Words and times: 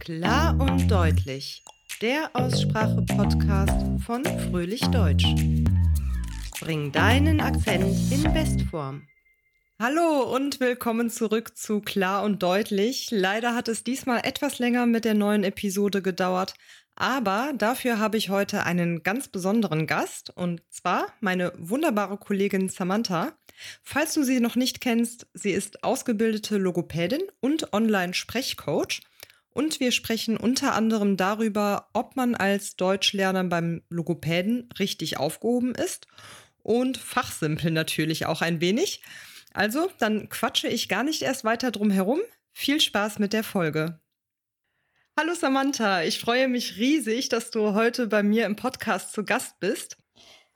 Klar 0.00 0.58
und 0.58 0.90
deutlich. 0.90 1.62
Der 2.00 2.30
Aussprache-Podcast 2.32 4.02
von 4.02 4.24
Fröhlich 4.24 4.80
Deutsch. 4.80 5.26
Bring 6.58 6.90
deinen 6.90 7.38
Akzent 7.38 7.84
in 8.10 8.22
Bestform. 8.32 9.06
Hallo 9.78 10.22
und 10.34 10.58
willkommen 10.58 11.10
zurück 11.10 11.54
zu 11.54 11.82
Klar 11.82 12.22
und 12.22 12.42
Deutlich. 12.42 13.08
Leider 13.10 13.54
hat 13.54 13.68
es 13.68 13.84
diesmal 13.84 14.20
etwas 14.24 14.58
länger 14.58 14.86
mit 14.86 15.04
der 15.04 15.12
neuen 15.12 15.44
Episode 15.44 16.00
gedauert, 16.00 16.54
aber 16.96 17.52
dafür 17.54 17.98
habe 17.98 18.16
ich 18.16 18.30
heute 18.30 18.64
einen 18.64 19.02
ganz 19.02 19.28
besonderen 19.28 19.86
Gast 19.86 20.30
und 20.34 20.62
zwar 20.70 21.08
meine 21.20 21.52
wunderbare 21.58 22.16
Kollegin 22.16 22.70
Samantha. 22.70 23.34
Falls 23.82 24.14
du 24.14 24.22
sie 24.22 24.40
noch 24.40 24.56
nicht 24.56 24.80
kennst, 24.80 25.26
sie 25.34 25.50
ist 25.50 25.84
ausgebildete 25.84 26.56
Logopädin 26.56 27.20
und 27.40 27.74
Online-Sprechcoach 27.74 29.02
und 29.52 29.80
wir 29.80 29.92
sprechen 29.92 30.36
unter 30.36 30.74
anderem 30.74 31.16
darüber, 31.16 31.88
ob 31.92 32.16
man 32.16 32.34
als 32.34 32.76
Deutschlerner 32.76 33.44
beim 33.44 33.82
Logopäden 33.88 34.68
richtig 34.78 35.18
aufgehoben 35.18 35.74
ist 35.74 36.06
und 36.62 36.98
fachsimpel 36.98 37.70
natürlich 37.70 38.26
auch 38.26 38.42
ein 38.42 38.60
wenig. 38.60 39.02
Also, 39.52 39.90
dann 39.98 40.28
quatsche 40.28 40.68
ich 40.68 40.88
gar 40.88 41.02
nicht 41.02 41.22
erst 41.22 41.44
weiter 41.44 41.70
drum 41.70 41.90
herum. 41.90 42.20
Viel 42.52 42.80
Spaß 42.80 43.18
mit 43.18 43.32
der 43.32 43.44
Folge. 43.44 44.00
Hallo 45.18 45.34
Samantha, 45.34 46.02
ich 46.02 46.20
freue 46.20 46.48
mich 46.48 46.76
riesig, 46.78 47.28
dass 47.28 47.50
du 47.50 47.74
heute 47.74 48.06
bei 48.06 48.22
mir 48.22 48.46
im 48.46 48.56
Podcast 48.56 49.12
zu 49.12 49.24
Gast 49.24 49.58
bist. 49.60 49.98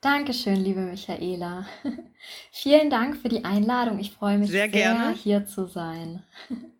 Dankeschön, 0.01 0.55
liebe 0.55 0.81
Michaela. 0.81 1.67
Vielen 2.51 2.89
Dank 2.89 3.17
für 3.17 3.29
die 3.29 3.43
Einladung. 3.43 3.99
Ich 3.99 4.11
freue 4.11 4.37
mich 4.37 4.49
sehr, 4.49 4.69
sehr 4.71 5.11
hier 5.11 5.45
zu 5.45 5.65
sein. 5.65 6.23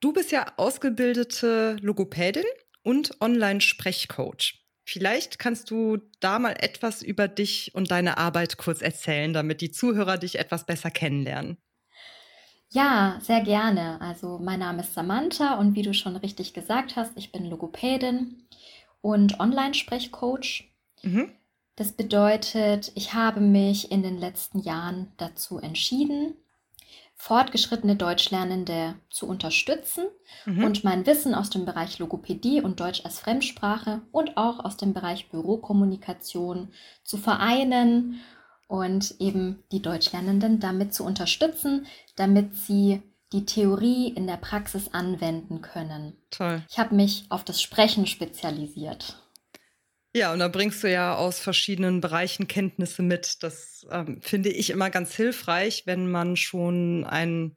Du 0.00 0.12
bist 0.12 0.30
ja 0.30 0.46
ausgebildete 0.56 1.76
Logopädin 1.80 2.44
und 2.82 3.20
Online-Sprechcoach. 3.20 4.64
Vielleicht 4.84 5.38
kannst 5.38 5.70
du 5.70 5.98
da 6.20 6.38
mal 6.38 6.54
etwas 6.58 7.02
über 7.02 7.28
dich 7.28 7.74
und 7.74 7.90
deine 7.90 8.16
Arbeit 8.16 8.56
kurz 8.56 8.80
erzählen, 8.80 9.32
damit 9.32 9.60
die 9.60 9.70
Zuhörer 9.70 10.16
dich 10.16 10.38
etwas 10.38 10.64
besser 10.64 10.90
kennenlernen. 10.90 11.58
Ja, 12.70 13.18
sehr 13.20 13.40
gerne. 13.40 14.00
Also 14.00 14.38
mein 14.38 14.60
Name 14.60 14.82
ist 14.82 14.94
Samantha 14.94 15.58
und 15.58 15.74
wie 15.74 15.82
du 15.82 15.92
schon 15.94 16.16
richtig 16.16 16.54
gesagt 16.54 16.96
hast, 16.96 17.12
ich 17.16 17.32
bin 17.32 17.46
Logopädin 17.46 18.46
und 19.00 19.40
Online-Sprechcoach. 19.40 20.72
Mhm. 21.02 21.32
Das 21.76 21.92
bedeutet, 21.92 22.92
ich 22.94 23.14
habe 23.14 23.40
mich 23.40 23.90
in 23.90 24.02
den 24.02 24.18
letzten 24.18 24.60
Jahren 24.60 25.12
dazu 25.16 25.58
entschieden, 25.58 26.34
fortgeschrittene 27.18 27.96
Deutschlernende 27.96 28.94
zu 29.10 29.26
unterstützen 29.26 30.06
mhm. 30.46 30.64
und 30.64 30.84
mein 30.84 31.04
Wissen 31.04 31.34
aus 31.34 31.50
dem 31.50 31.64
Bereich 31.64 31.98
Logopädie 31.98 32.62
und 32.62 32.80
Deutsch 32.80 33.04
als 33.04 33.18
Fremdsprache 33.18 34.00
und 34.12 34.36
auch 34.36 34.64
aus 34.64 34.76
dem 34.76 34.94
Bereich 34.94 35.28
Bürokommunikation 35.28 36.68
zu 37.02 37.18
vereinen 37.18 38.20
und 38.68 39.16
eben 39.18 39.64
die 39.72 39.82
Deutschlernenden 39.82 40.60
damit 40.60 40.94
zu 40.94 41.04
unterstützen, 41.04 41.86
damit 42.14 42.54
sie 42.54 43.02
die 43.32 43.44
Theorie 43.44 44.08
in 44.08 44.26
der 44.26 44.36
Praxis 44.36 44.94
anwenden 44.94 45.60
können. 45.60 46.16
Toll. 46.30 46.62
Ich 46.70 46.78
habe 46.78 46.94
mich 46.94 47.26
auf 47.30 47.44
das 47.44 47.60
Sprechen 47.60 48.06
spezialisiert. 48.06 49.16
Ja, 50.14 50.32
und 50.32 50.38
da 50.38 50.48
bringst 50.48 50.82
du 50.82 50.90
ja 50.90 51.14
aus 51.16 51.38
verschiedenen 51.38 52.00
Bereichen 52.00 52.48
Kenntnisse 52.48 53.02
mit. 53.02 53.42
Das 53.42 53.86
ähm, 53.90 54.20
finde 54.22 54.48
ich 54.48 54.70
immer 54.70 54.90
ganz 54.90 55.14
hilfreich, 55.14 55.82
wenn 55.86 56.10
man 56.10 56.36
schon 56.36 57.04
ein 57.04 57.56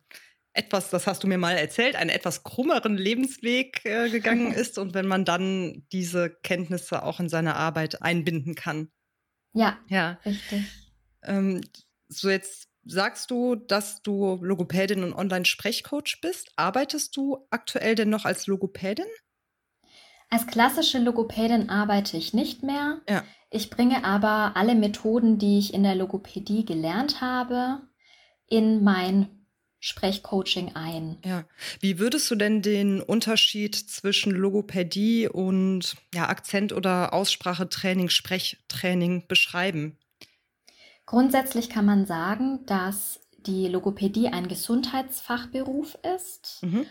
etwas, 0.53 0.89
das 0.89 1.07
hast 1.07 1.23
du 1.23 1.27
mir 1.27 1.37
mal 1.37 1.55
erzählt, 1.55 1.95
einen 1.95 2.09
etwas 2.09 2.43
krummeren 2.43 2.97
Lebensweg 2.97 3.85
äh, 3.85 4.09
gegangen 4.09 4.51
ist 4.53 4.77
und 4.77 4.93
wenn 4.93 5.07
man 5.07 5.23
dann 5.23 5.85
diese 5.91 6.29
Kenntnisse 6.29 7.03
auch 7.03 7.19
in 7.19 7.29
seine 7.29 7.55
Arbeit 7.55 8.01
einbinden 8.01 8.55
kann. 8.55 8.91
Ja, 9.53 9.79
ja. 9.87 10.19
richtig. 10.25 10.63
Ähm, 11.23 11.61
so 12.09 12.29
jetzt 12.29 12.67
sagst 12.83 13.31
du, 13.31 13.55
dass 13.55 14.01
du 14.01 14.39
Logopädin 14.41 15.03
und 15.03 15.13
Online-Sprechcoach 15.13 16.19
bist. 16.21 16.51
Arbeitest 16.55 17.15
du 17.15 17.45
aktuell 17.49 17.95
denn 17.95 18.09
noch 18.09 18.25
als 18.25 18.47
Logopädin? 18.47 19.05
Als 20.31 20.47
klassische 20.47 20.97
Logopädin 20.97 21.69
arbeite 21.69 22.15
ich 22.15 22.33
nicht 22.33 22.63
mehr. 22.63 23.01
Ja. 23.07 23.23
Ich 23.49 23.69
bringe 23.69 24.05
aber 24.05 24.53
alle 24.55 24.75
Methoden, 24.75 25.37
die 25.37 25.59
ich 25.59 25.73
in 25.73 25.83
der 25.83 25.93
Logopädie 25.93 26.63
gelernt 26.63 27.19
habe, 27.19 27.81
in 28.47 28.81
mein 28.81 29.27
Sprechcoaching 29.81 30.73
ein. 30.73 31.17
Ja. 31.25 31.43
Wie 31.81 31.99
würdest 31.99 32.31
du 32.31 32.35
denn 32.35 32.61
den 32.61 33.01
Unterschied 33.01 33.75
zwischen 33.75 34.31
Logopädie 34.31 35.27
und 35.27 35.97
ja, 36.13 36.29
Akzent- 36.29 36.71
oder 36.71 37.13
Aussprachetraining, 37.13 38.07
Sprechtraining 38.07 39.27
beschreiben? 39.27 39.97
Grundsätzlich 41.05 41.69
kann 41.69 41.85
man 41.85 42.05
sagen, 42.05 42.65
dass 42.67 43.19
die 43.37 43.67
Logopädie 43.67 44.29
ein 44.29 44.47
Gesundheitsfachberuf 44.47 45.97
ist 46.15 46.59
mhm. 46.61 46.85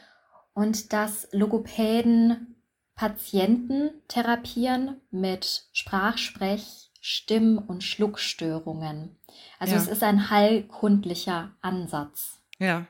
und 0.53 0.93
dass 0.93 1.27
Logopäden 1.33 2.60
Patienten 3.01 3.93
therapieren 4.09 5.01
mit 5.11 5.65
Sprach-, 5.73 6.19
Sprech-, 6.19 6.91
Stimm- 7.01 7.57
und 7.57 7.83
Schluckstörungen. 7.83 9.17
Also 9.59 9.75
ja. 9.75 9.81
es 9.81 9.89
ist 9.89 10.03
ein 10.03 10.29
heilkundlicher 10.29 11.57
Ansatz. 11.63 12.43
Ja. 12.59 12.89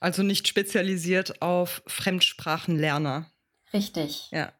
Also 0.00 0.24
nicht 0.24 0.48
spezialisiert 0.48 1.40
auf 1.40 1.84
Fremdsprachenlerner. 1.86 3.30
Richtig. 3.72 4.28
Ja. 4.32 4.52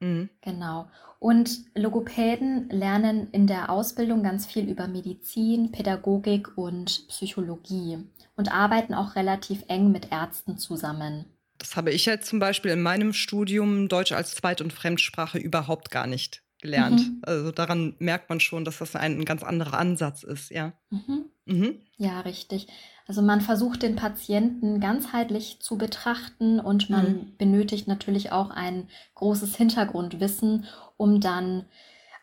Mhm. 0.00 0.30
Genau. 0.40 0.88
Und 1.20 1.60
Logopäden 1.76 2.68
lernen 2.70 3.30
in 3.30 3.46
der 3.46 3.70
Ausbildung 3.70 4.24
ganz 4.24 4.46
viel 4.46 4.68
über 4.68 4.88
Medizin, 4.88 5.70
Pädagogik 5.70 6.58
und 6.58 7.06
Psychologie 7.06 7.98
und 8.34 8.52
arbeiten 8.52 8.94
auch 8.94 9.14
relativ 9.14 9.62
eng 9.68 9.92
mit 9.92 10.10
Ärzten 10.10 10.58
zusammen. 10.58 11.26
Das 11.64 11.76
habe 11.76 11.92
ich 11.92 12.04
jetzt 12.04 12.28
zum 12.28 12.40
Beispiel 12.40 12.72
in 12.72 12.82
meinem 12.82 13.14
Studium 13.14 13.88
Deutsch 13.88 14.12
als 14.12 14.34
Zweit- 14.34 14.60
und 14.60 14.70
Fremdsprache 14.70 15.38
überhaupt 15.38 15.90
gar 15.90 16.06
nicht 16.06 16.42
gelernt. 16.60 17.00
Mhm. 17.00 17.22
Also 17.22 17.52
daran 17.52 17.94
merkt 17.98 18.28
man 18.28 18.38
schon, 18.38 18.66
dass 18.66 18.78
das 18.78 18.94
ein, 18.94 19.24
ganz 19.24 19.42
anderer 19.42 19.78
Ansatz 19.78 20.24
ist, 20.24 20.50
ja. 20.50 20.74
Mhm. 20.90 21.24
Mhm. 21.46 21.78
Ja, 21.96 22.20
richtig. 22.20 22.66
Also 23.06 23.22
man 23.22 23.40
versucht 23.40 23.82
den 23.82 23.96
Patienten 23.96 24.78
ganzheitlich 24.78 25.60
zu 25.60 25.78
betrachten 25.78 26.60
und 26.60 26.90
man 26.90 27.12
mhm. 27.12 27.36
benötigt 27.38 27.88
natürlich 27.88 28.30
auch 28.30 28.50
ein 28.50 28.88
großes 29.14 29.56
Hintergrundwissen, 29.56 30.66
um 30.98 31.22
dann 31.22 31.64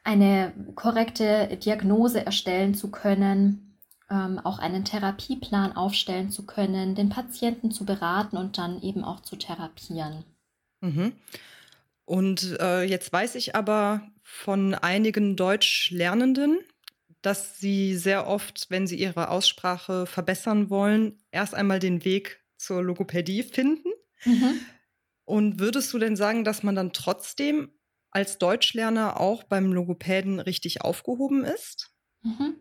eine 0.04 0.54
korrekte 0.76 1.58
Diagnose 1.58 2.24
erstellen 2.24 2.76
zu 2.76 2.92
können 2.92 3.71
ähm, 4.12 4.40
auch 4.40 4.60
einen 4.60 4.84
Therapieplan 4.84 5.76
aufstellen 5.76 6.30
zu 6.30 6.46
können, 6.46 6.96
den 6.96 7.10
Patienten 7.10 7.72
zu 7.72 7.86
beraten 7.86 8.38
und 8.38 8.58
dann 8.58 8.82
eben 8.82 9.04
auch 9.04 9.22
zu 9.22 9.38
therapieren. 9.38 10.26
Mhm. 10.82 11.14
Und 12.06 12.58
äh, 12.60 12.84
jetzt 12.84 13.14
weiß 13.14 13.36
ich 13.36 13.56
aber 13.56 14.12
von 14.22 14.74
einigen 14.74 15.38
Deutschlernenden, 15.38 16.60
dass 17.22 17.60
sie 17.60 17.96
sehr 17.96 18.28
oft, 18.28 18.66
wenn 18.70 18.88
sie 18.88 18.98
ihre 18.98 19.30
Aussprache 19.30 20.06
verbessern 20.06 20.70
wollen, 20.70 21.20
erst 21.32 21.56
einmal 21.56 21.80
den 21.80 22.04
Weg 22.04 22.44
zur 22.58 22.84
Logopädie 22.84 23.44
finden. 23.44 23.90
Mhm. 24.26 24.60
Und 25.24 25.60
würdest 25.60 25.94
du 25.94 26.00
denn 26.00 26.16
sagen, 26.16 26.44
dass 26.44 26.64
man 26.64 26.76
dann 26.76 26.94
trotzdem 26.94 27.72
als 28.10 28.38
Deutschlerner 28.40 29.20
auch 29.20 29.44
beim 29.44 29.72
Logopäden 29.72 30.40
richtig 30.40 30.82
aufgehoben 30.82 31.46
ist? 31.46 31.92
Mhm. 32.24 32.56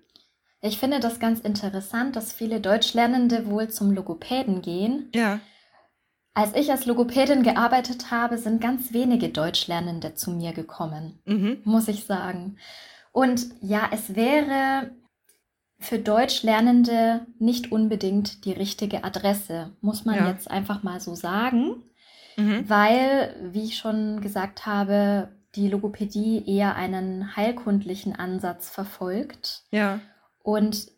Ich 0.63 0.79
finde 0.79 1.01
das 1.01 1.19
ganz 1.19 1.41
interessant, 1.41 2.17
dass 2.17 2.33
viele 2.33 2.61
Deutschlernende 2.61 3.47
wohl 3.47 3.69
zum 3.69 3.93
Logopäden 3.93 4.61
gehen. 4.61 5.09
Ja. 5.15 5.41
Als 6.35 6.55
ich 6.55 6.71
als 6.71 6.87
Logopädin 6.87 7.43
gearbeitet 7.43 8.11
habe, 8.11 8.39
sind 8.39 8.61
ganz 8.61 8.93
wenige 8.93 9.31
Deutschlernende 9.31 10.15
zu 10.15 10.31
mir 10.31 10.53
gekommen, 10.53 11.21
mhm. 11.25 11.61
muss 11.65 11.89
ich 11.89 12.05
sagen. 12.05 12.59
Und 13.13 13.47
ja, 13.61 13.89
es 13.91 14.15
wäre 14.15 14.93
für 15.81 15.99
Deutschlernende 15.99 17.27
nicht 17.39 17.73
unbedingt 17.73 18.45
die 18.45 18.53
richtige 18.53 19.03
Adresse, 19.03 19.73
muss 19.81 20.05
man 20.05 20.17
ja. 20.17 20.29
jetzt 20.29 20.51
einfach 20.51 20.83
mal 20.83 21.01
so 21.01 21.15
sagen, 21.15 21.83
mhm. 22.37 22.69
weil, 22.69 23.35
wie 23.53 23.65
ich 23.65 23.79
schon 23.79 24.21
gesagt 24.21 24.67
habe, 24.67 25.31
die 25.57 25.69
Logopädie 25.69 26.45
eher 26.47 26.77
einen 26.77 27.35
heilkundlichen 27.35 28.15
Ansatz 28.15 28.69
verfolgt. 28.69 29.65
Ja. 29.71 30.01
Und 30.43 30.91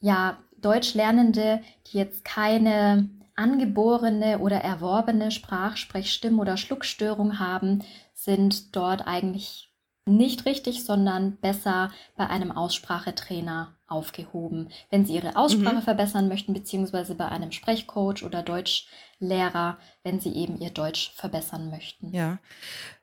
ja, 0.00 0.38
Deutschlernende, 0.58 1.60
die 1.86 1.98
jetzt 1.98 2.24
keine 2.24 3.08
angeborene 3.34 4.38
oder 4.38 4.58
erworbene 4.58 5.30
Sprach-, 5.30 5.76
Sprech-, 5.76 6.12
Stimm- 6.12 6.40
oder 6.40 6.56
Schluckstörung 6.56 7.38
haben, 7.38 7.82
sind 8.14 8.76
dort 8.76 9.06
eigentlich 9.06 9.70
nicht 10.06 10.44
richtig, 10.46 10.84
sondern 10.84 11.36
besser 11.36 11.90
bei 12.16 12.26
einem 12.26 12.52
Aussprachetrainer 12.52 13.76
aufgehoben, 13.86 14.68
wenn 14.90 15.04
Sie 15.04 15.14
Ihre 15.14 15.36
Aussprache 15.36 15.76
mhm. 15.76 15.82
verbessern 15.82 16.28
möchten, 16.28 16.52
beziehungsweise 16.52 17.14
bei 17.14 17.28
einem 17.28 17.52
Sprechcoach 17.52 18.22
oder 18.24 18.42
Deutschlehrer, 18.42 19.78
wenn 20.02 20.20
Sie 20.20 20.34
eben 20.34 20.58
Ihr 20.60 20.70
Deutsch 20.70 21.12
verbessern 21.14 21.70
möchten. 21.70 22.12
Ja. 22.14 22.38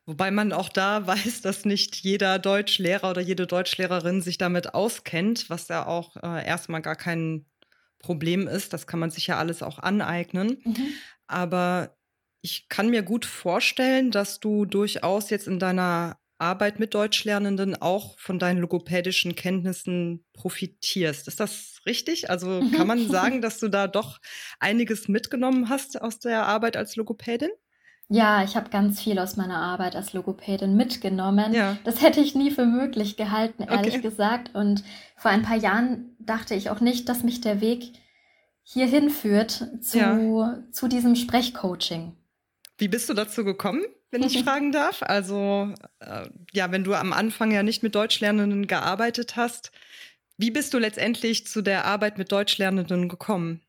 Wobei 0.07 0.31
man 0.31 0.54
auch 0.54 0.69
da 0.69 1.06
weiß, 1.07 1.42
dass 1.42 1.65
nicht 1.65 1.98
jeder 1.98 2.39
Deutschlehrer 2.39 3.12
oder 3.12 3.21
jede 3.21 3.45
Deutschlehrerin 3.45 4.24
sich 4.24 4.39
damit 4.39 4.74
auskennt, 4.74 5.51
was 5.51 5.68
ja 5.68 5.86
auch 5.86 6.15
äh, 6.18 6.48
erstmal 6.48 6.81
gar 6.81 6.95
kein 6.95 7.45
Problem 8.00 8.48
ist. 8.48 8.74
Das 8.74 8.88
kann 8.88 9.00
man 9.00 9.12
sich 9.12 9.27
ja 9.27 9.38
alles 9.38 9.62
auch 9.62 9.77
aneignen. 9.80 10.62
Mhm. 10.63 10.94
Aber 11.27 11.98
ich 12.42 12.69
kann 12.69 12.89
mir 12.89 13.04
gut 13.04 13.25
vorstellen, 13.25 14.09
dass 14.12 14.39
du 14.39 14.65
durchaus 14.65 15.30
jetzt 15.30 15.48
in 15.48 15.59
deiner 15.59 16.18
Arbeit 16.39 16.80
mit 16.80 16.94
Deutschlernenden 16.94 17.75
auch 17.75 18.18
von 18.19 18.38
deinen 18.39 18.59
logopädischen 18.59 19.36
Kenntnissen 19.36 20.24
profitierst. 20.33 21.27
Ist 21.27 21.39
das 21.39 21.81
richtig? 21.86 22.30
Also 22.30 22.63
kann 22.75 22.88
man 22.88 23.07
sagen, 23.09 23.42
dass 23.42 23.59
du 23.59 23.68
da 23.68 23.88
doch 23.88 24.19
einiges 24.59 25.07
mitgenommen 25.07 25.68
hast 25.68 26.00
aus 26.00 26.19
der 26.19 26.45
Arbeit 26.45 26.77
als 26.77 26.95
Logopädin? 26.95 27.50
Ja, 28.09 28.44
ich 28.44 28.56
habe 28.56 28.69
ganz 28.69 29.01
viel 29.01 29.19
aus 29.19 29.36
meiner 29.36 29.57
Arbeit 29.57 29.95
als 29.95 30.13
Logopädin 30.13 30.77
mitgenommen. 30.77 31.54
Ja. 31.54 31.77
Das 31.83 32.01
hätte 32.01 32.21
ich 32.21 32.36
nie 32.36 32.51
für 32.51 32.65
möglich 32.65 33.18
gehalten, 33.18 33.63
ehrlich 33.63 33.95
okay. 33.95 34.01
gesagt. 34.01 34.56
Und 34.56 34.83
vor 35.18 35.31
ein 35.31 35.42
paar 35.42 35.57
Jahren 35.57 36.15
dachte 36.19 36.56
ich 36.56 36.69
auch 36.69 36.80
nicht, 36.80 37.09
dass 37.09 37.24
mich 37.24 37.42
der 37.42 37.59
Weg 37.59 37.92
hierhin 38.63 39.09
führt 39.09 39.68
zu, 39.81 39.98
ja. 39.98 40.63
zu 40.71 40.88
diesem 40.88 41.15
Sprechcoaching. 41.15 42.13
Wie 42.77 42.88
bist 42.88 43.09
du 43.09 43.13
dazu 43.13 43.44
gekommen, 43.44 43.83
wenn 44.12 44.24
ich 44.24 44.42
fragen 44.44 44.71
darf? 44.71 45.04
Also, 45.04 45.74
äh, 46.00 46.30
ja, 46.54 46.71
wenn 46.71 46.86
du 46.86 46.94
am 46.94 47.12
Anfang 47.12 47.51
ja 47.51 47.63
nicht 47.63 47.83
mit 47.83 47.95
Deutschlernenden 47.95 48.68
gearbeitet 48.68 49.36
hast, 49.36 49.71
wie 50.38 50.51
bist 50.51 50.74
du 50.74 50.77
letztendlich 50.77 51.48
zu 51.48 51.62
der 51.62 51.86
Arbeit 51.86 52.18
mit 52.18 52.31
Deutschlernenden 52.31 53.09
gekommen? 53.09 53.62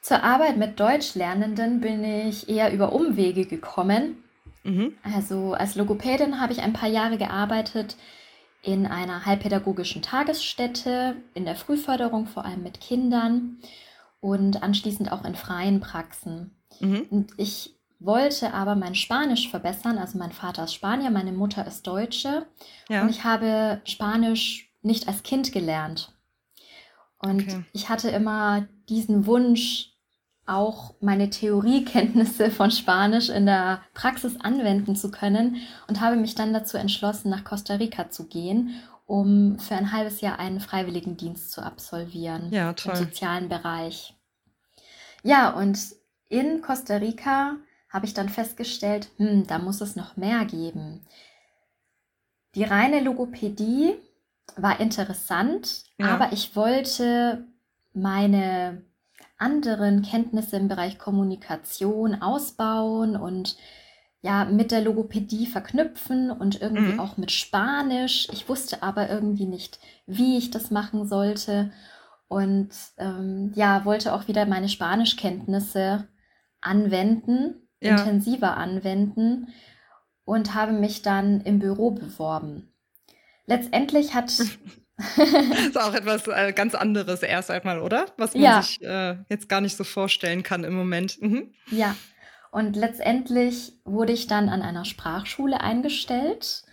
Zur 0.00 0.22
Arbeit 0.22 0.56
mit 0.56 0.80
Deutschlernenden 0.80 1.80
bin 1.80 2.02
ich 2.02 2.48
eher 2.48 2.72
über 2.72 2.92
Umwege 2.92 3.44
gekommen. 3.44 4.24
Mhm. 4.64 4.94
Also 5.02 5.52
als 5.52 5.74
Logopädin 5.74 6.40
habe 6.40 6.52
ich 6.52 6.62
ein 6.62 6.72
paar 6.72 6.88
Jahre 6.88 7.18
gearbeitet 7.18 7.96
in 8.62 8.86
einer 8.86 9.24
heilpädagogischen 9.24 10.02
Tagesstätte, 10.02 11.16
in 11.34 11.44
der 11.44 11.56
Frühförderung, 11.56 12.26
vor 12.26 12.44
allem 12.44 12.62
mit 12.62 12.80
Kindern 12.80 13.58
und 14.20 14.62
anschließend 14.62 15.12
auch 15.12 15.24
in 15.24 15.34
freien 15.34 15.80
Praxen. 15.80 16.56
Mhm. 16.80 17.06
Und 17.10 17.32
ich 17.36 17.76
wollte 17.98 18.54
aber 18.54 18.76
mein 18.76 18.94
Spanisch 18.94 19.50
verbessern. 19.50 19.98
Also 19.98 20.18
mein 20.18 20.32
Vater 20.32 20.64
ist 20.64 20.74
Spanier, 20.74 21.10
meine 21.10 21.32
Mutter 21.32 21.66
ist 21.66 21.86
Deutsche. 21.86 22.46
Ja. 22.88 23.02
Und 23.02 23.10
ich 23.10 23.24
habe 23.24 23.80
Spanisch 23.84 24.72
nicht 24.82 25.08
als 25.08 25.22
Kind 25.22 25.52
gelernt. 25.52 26.14
Und 27.18 27.42
okay. 27.42 27.64
ich 27.72 27.88
hatte 27.90 28.08
immer 28.08 28.66
diesen 28.88 29.26
Wunsch, 29.26 29.89
auch 30.50 30.94
meine 31.00 31.30
Theoriekenntnisse 31.30 32.50
von 32.50 32.70
Spanisch 32.70 33.28
in 33.28 33.46
der 33.46 33.82
Praxis 33.94 34.36
anwenden 34.40 34.96
zu 34.96 35.10
können 35.10 35.56
und 35.86 36.00
habe 36.00 36.16
mich 36.16 36.34
dann 36.34 36.52
dazu 36.52 36.76
entschlossen, 36.76 37.30
nach 37.30 37.44
Costa 37.44 37.74
Rica 37.74 38.10
zu 38.10 38.26
gehen, 38.26 38.74
um 39.06 39.58
für 39.58 39.74
ein 39.74 39.92
halbes 39.92 40.20
Jahr 40.20 40.38
einen 40.38 40.60
Freiwilligendienst 40.60 41.50
zu 41.50 41.62
absolvieren 41.62 42.50
ja, 42.52 42.70
im 42.70 42.96
sozialen 42.96 43.48
Bereich. 43.48 44.14
Ja, 45.22 45.50
und 45.50 45.78
in 46.28 46.62
Costa 46.62 46.96
Rica 46.96 47.56
habe 47.88 48.06
ich 48.06 48.14
dann 48.14 48.28
festgestellt, 48.28 49.08
hm, 49.16 49.46
da 49.46 49.58
muss 49.58 49.80
es 49.80 49.96
noch 49.96 50.16
mehr 50.16 50.44
geben. 50.44 51.04
Die 52.54 52.64
reine 52.64 53.00
Logopädie 53.00 53.94
war 54.56 54.80
interessant, 54.80 55.84
ja. 55.98 56.06
aber 56.06 56.32
ich 56.32 56.56
wollte 56.56 57.44
meine 57.92 58.82
anderen 59.40 60.02
Kenntnisse 60.02 60.56
im 60.56 60.68
Bereich 60.68 60.98
Kommunikation 60.98 62.20
ausbauen 62.22 63.16
und 63.16 63.56
ja, 64.22 64.44
mit 64.44 64.70
der 64.70 64.82
Logopädie 64.82 65.46
verknüpfen 65.46 66.30
und 66.30 66.60
irgendwie 66.60 66.92
mhm. 66.92 67.00
auch 67.00 67.16
mit 67.16 67.30
Spanisch. 67.30 68.28
Ich 68.32 68.48
wusste 68.48 68.82
aber 68.82 69.08
irgendwie 69.08 69.46
nicht, 69.46 69.80
wie 70.06 70.36
ich 70.36 70.50
das 70.50 70.70
machen 70.70 71.06
sollte 71.06 71.72
und 72.28 72.68
ähm, 72.98 73.52
ja, 73.54 73.84
wollte 73.84 74.12
auch 74.12 74.28
wieder 74.28 74.44
meine 74.44 74.68
Spanischkenntnisse 74.68 76.06
anwenden, 76.60 77.66
ja. 77.80 77.92
intensiver 77.92 78.58
anwenden 78.58 79.48
und 80.24 80.54
habe 80.54 80.72
mich 80.72 81.00
dann 81.02 81.40
im 81.40 81.58
Büro 81.58 81.92
beworben. 81.92 82.72
Letztendlich 83.46 84.14
hat 84.14 84.30
das 85.16 85.66
ist 85.66 85.78
auch 85.78 85.94
etwas 85.94 86.26
äh, 86.26 86.52
ganz 86.52 86.74
anderes 86.74 87.22
erst 87.22 87.50
einmal, 87.50 87.80
oder? 87.80 88.06
Was 88.16 88.34
man 88.34 88.42
ja. 88.42 88.62
sich 88.62 88.82
äh, 88.82 89.16
jetzt 89.28 89.48
gar 89.48 89.60
nicht 89.60 89.76
so 89.76 89.84
vorstellen 89.84 90.42
kann 90.42 90.64
im 90.64 90.74
Moment. 90.74 91.20
Mhm. 91.20 91.52
Ja, 91.70 91.96
und 92.50 92.76
letztendlich 92.76 93.72
wurde 93.84 94.12
ich 94.12 94.26
dann 94.26 94.48
an 94.48 94.62
einer 94.62 94.84
Sprachschule 94.84 95.60
eingestellt. 95.60 96.64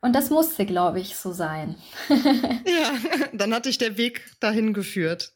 Und 0.00 0.14
das 0.14 0.30
musste, 0.30 0.64
glaube 0.64 1.00
ich, 1.00 1.16
so 1.16 1.32
sein. 1.32 1.76
ja, 2.08 2.92
dann 3.32 3.52
hat 3.52 3.66
dich 3.66 3.78
der 3.78 3.96
Weg 3.96 4.24
dahin 4.40 4.74
geführt. 4.74 5.32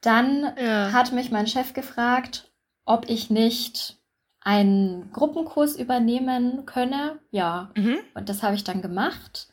Dann 0.00 0.52
ja. 0.60 0.92
hat 0.92 1.12
mich 1.12 1.30
mein 1.30 1.46
Chef 1.46 1.72
gefragt, 1.72 2.52
ob 2.84 3.08
ich 3.08 3.30
nicht 3.30 3.98
einen 4.40 5.12
Gruppenkurs 5.12 5.76
übernehmen 5.76 6.66
könne. 6.66 7.20
Ja, 7.30 7.70
mhm. 7.76 7.98
und 8.14 8.28
das 8.28 8.42
habe 8.42 8.56
ich 8.56 8.64
dann 8.64 8.82
gemacht 8.82 9.51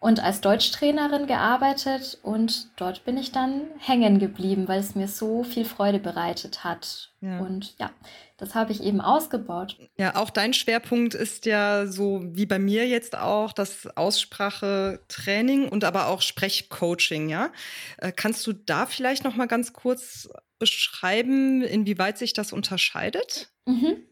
und 0.00 0.20
als 0.20 0.40
Deutschtrainerin 0.40 1.26
gearbeitet 1.26 2.18
und 2.22 2.68
dort 2.76 3.04
bin 3.04 3.16
ich 3.16 3.32
dann 3.32 3.62
hängen 3.78 4.20
geblieben, 4.20 4.68
weil 4.68 4.78
es 4.78 4.94
mir 4.94 5.08
so 5.08 5.42
viel 5.42 5.64
Freude 5.64 5.98
bereitet 5.98 6.62
hat. 6.62 7.10
Ja. 7.20 7.40
Und 7.40 7.74
ja, 7.78 7.90
das 8.36 8.54
habe 8.54 8.70
ich 8.70 8.80
eben 8.82 9.00
ausgebaut. 9.00 9.76
Ja, 9.96 10.14
auch 10.14 10.30
dein 10.30 10.54
Schwerpunkt 10.54 11.14
ist 11.14 11.46
ja 11.46 11.86
so 11.88 12.20
wie 12.24 12.46
bei 12.46 12.60
mir 12.60 12.86
jetzt 12.86 13.18
auch 13.18 13.52
das 13.52 13.88
Aussprachetraining 13.96 15.68
und 15.68 15.82
aber 15.82 16.06
auch 16.06 16.22
Sprechcoaching, 16.22 17.28
ja? 17.28 17.50
Äh, 17.96 18.12
kannst 18.12 18.46
du 18.46 18.52
da 18.52 18.86
vielleicht 18.86 19.24
noch 19.24 19.34
mal 19.34 19.48
ganz 19.48 19.72
kurz 19.72 20.28
beschreiben, 20.60 21.62
inwieweit 21.62 22.18
sich 22.18 22.32
das 22.32 22.52
unterscheidet? 22.52 23.50
Mhm. 23.66 24.04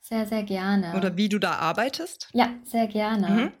Sehr, 0.00 0.26
sehr 0.26 0.42
gerne. 0.42 0.96
Oder 0.96 1.16
wie 1.16 1.28
du 1.30 1.38
da 1.38 1.52
arbeitest? 1.52 2.28
Ja, 2.32 2.50
sehr 2.64 2.88
gerne. 2.88 3.28
Mhm. 3.28 3.52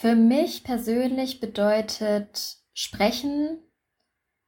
Für 0.00 0.14
mich 0.14 0.64
persönlich 0.64 1.40
bedeutet 1.40 2.56
Sprechen, 2.72 3.58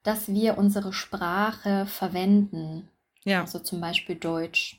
dass 0.03 0.29
wir 0.29 0.57
unsere 0.57 0.95
Sprache 0.95 1.85
verwenden. 1.85 2.89
Ja. 3.25 3.43
Also 3.43 3.59
zum 3.59 3.79
Beispiel 3.79 4.17
Deutsch. 4.17 4.79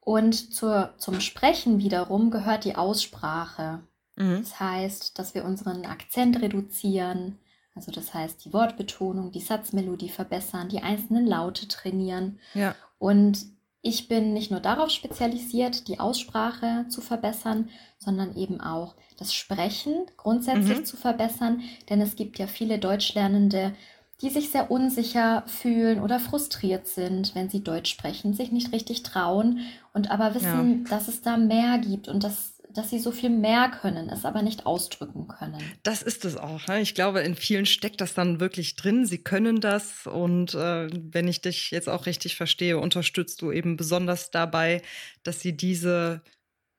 Und 0.00 0.52
zur, 0.52 0.94
zum 0.98 1.20
Sprechen 1.20 1.78
wiederum 1.78 2.32
gehört 2.32 2.64
die 2.64 2.74
Aussprache. 2.74 3.84
Mhm. 4.16 4.38
Das 4.40 4.58
heißt, 4.58 5.16
dass 5.16 5.36
wir 5.36 5.44
unseren 5.44 5.86
Akzent 5.86 6.42
reduzieren. 6.42 7.38
Also 7.76 7.92
das 7.92 8.14
heißt, 8.14 8.44
die 8.44 8.52
Wortbetonung, 8.52 9.30
die 9.30 9.38
Satzmelodie 9.38 10.08
verbessern, 10.08 10.68
die 10.68 10.82
einzelnen 10.82 11.24
Laute 11.24 11.68
trainieren. 11.68 12.40
Ja. 12.54 12.74
Und 12.98 13.46
ich 13.86 14.08
bin 14.08 14.32
nicht 14.32 14.50
nur 14.50 14.60
darauf 14.60 14.90
spezialisiert, 14.90 15.86
die 15.86 16.00
Aussprache 16.00 16.86
zu 16.88 17.00
verbessern, 17.00 17.68
sondern 17.98 18.36
eben 18.36 18.60
auch 18.60 18.96
das 19.16 19.32
Sprechen 19.32 19.94
grundsätzlich 20.16 20.78
mhm. 20.78 20.84
zu 20.84 20.96
verbessern. 20.96 21.62
Denn 21.88 22.00
es 22.00 22.16
gibt 22.16 22.38
ja 22.38 22.48
viele 22.48 22.78
Deutschlernende, 22.78 23.74
die 24.22 24.30
sich 24.30 24.50
sehr 24.50 24.70
unsicher 24.70 25.44
fühlen 25.46 26.00
oder 26.00 26.18
frustriert 26.18 26.88
sind, 26.88 27.34
wenn 27.34 27.48
sie 27.48 27.62
Deutsch 27.62 27.90
sprechen, 27.90 28.34
sich 28.34 28.50
nicht 28.50 28.72
richtig 28.72 29.02
trauen 29.02 29.60
und 29.92 30.10
aber 30.10 30.34
wissen, 30.34 30.84
ja. 30.84 30.90
dass 30.90 31.06
es 31.06 31.22
da 31.22 31.36
mehr 31.36 31.78
gibt 31.78 32.08
und 32.08 32.24
dass 32.24 32.55
dass 32.76 32.90
sie 32.90 32.98
so 32.98 33.10
viel 33.10 33.30
mehr 33.30 33.70
können, 33.70 34.08
es 34.08 34.24
aber 34.24 34.42
nicht 34.42 34.66
ausdrücken 34.66 35.28
können. 35.28 35.62
Das 35.82 36.02
ist 36.02 36.24
es 36.24 36.36
auch. 36.36 36.66
Ne? 36.66 36.80
Ich 36.80 36.94
glaube, 36.94 37.20
in 37.20 37.34
vielen 37.34 37.66
steckt 37.66 38.00
das 38.00 38.14
dann 38.14 38.40
wirklich 38.40 38.76
drin. 38.76 39.06
Sie 39.06 39.22
können 39.22 39.60
das. 39.60 40.06
Und 40.06 40.54
äh, 40.54 40.88
wenn 40.92 41.28
ich 41.28 41.40
dich 41.40 41.70
jetzt 41.70 41.88
auch 41.88 42.06
richtig 42.06 42.36
verstehe, 42.36 42.78
unterstützt 42.78 43.42
du 43.42 43.52
eben 43.52 43.76
besonders 43.76 44.30
dabei, 44.30 44.82
dass 45.22 45.40
sie 45.40 45.56
diese 45.56 46.22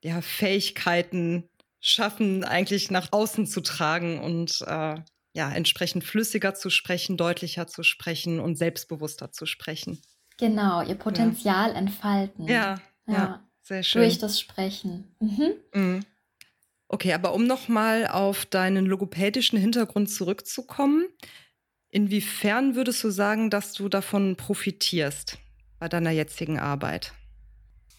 ja, 0.02 0.20
Fähigkeiten 0.20 1.48
schaffen, 1.80 2.44
eigentlich 2.44 2.90
nach 2.90 3.12
außen 3.12 3.46
zu 3.46 3.60
tragen 3.60 4.20
und 4.20 4.62
äh, 4.66 5.00
ja, 5.34 5.52
entsprechend 5.52 6.04
flüssiger 6.04 6.54
zu 6.54 6.70
sprechen, 6.70 7.16
deutlicher 7.16 7.66
zu 7.66 7.82
sprechen 7.82 8.40
und 8.40 8.56
selbstbewusster 8.56 9.30
zu 9.30 9.46
sprechen. 9.46 10.00
Genau, 10.38 10.82
ihr 10.82 10.94
Potenzial 10.94 11.70
ja. 11.70 11.76
entfalten. 11.76 12.46
Ja, 12.46 12.80
ja. 13.06 13.12
ja. 13.14 13.47
Sehr 13.68 13.82
schön. 13.82 14.00
Durch 14.00 14.16
das 14.16 14.40
Sprechen. 14.40 15.04
Mhm. 15.20 15.52
Mhm. 15.74 16.00
Okay, 16.88 17.12
aber 17.12 17.34
um 17.34 17.46
nochmal 17.46 18.06
auf 18.06 18.46
deinen 18.46 18.86
logopädischen 18.86 19.58
Hintergrund 19.58 20.10
zurückzukommen, 20.10 21.04
inwiefern 21.90 22.76
würdest 22.76 23.04
du 23.04 23.10
sagen, 23.10 23.50
dass 23.50 23.74
du 23.74 23.90
davon 23.90 24.36
profitierst 24.36 25.36
bei 25.78 25.86
deiner 25.86 26.12
jetzigen 26.12 26.58
Arbeit? 26.58 27.12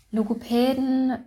Logopäden 0.10 1.20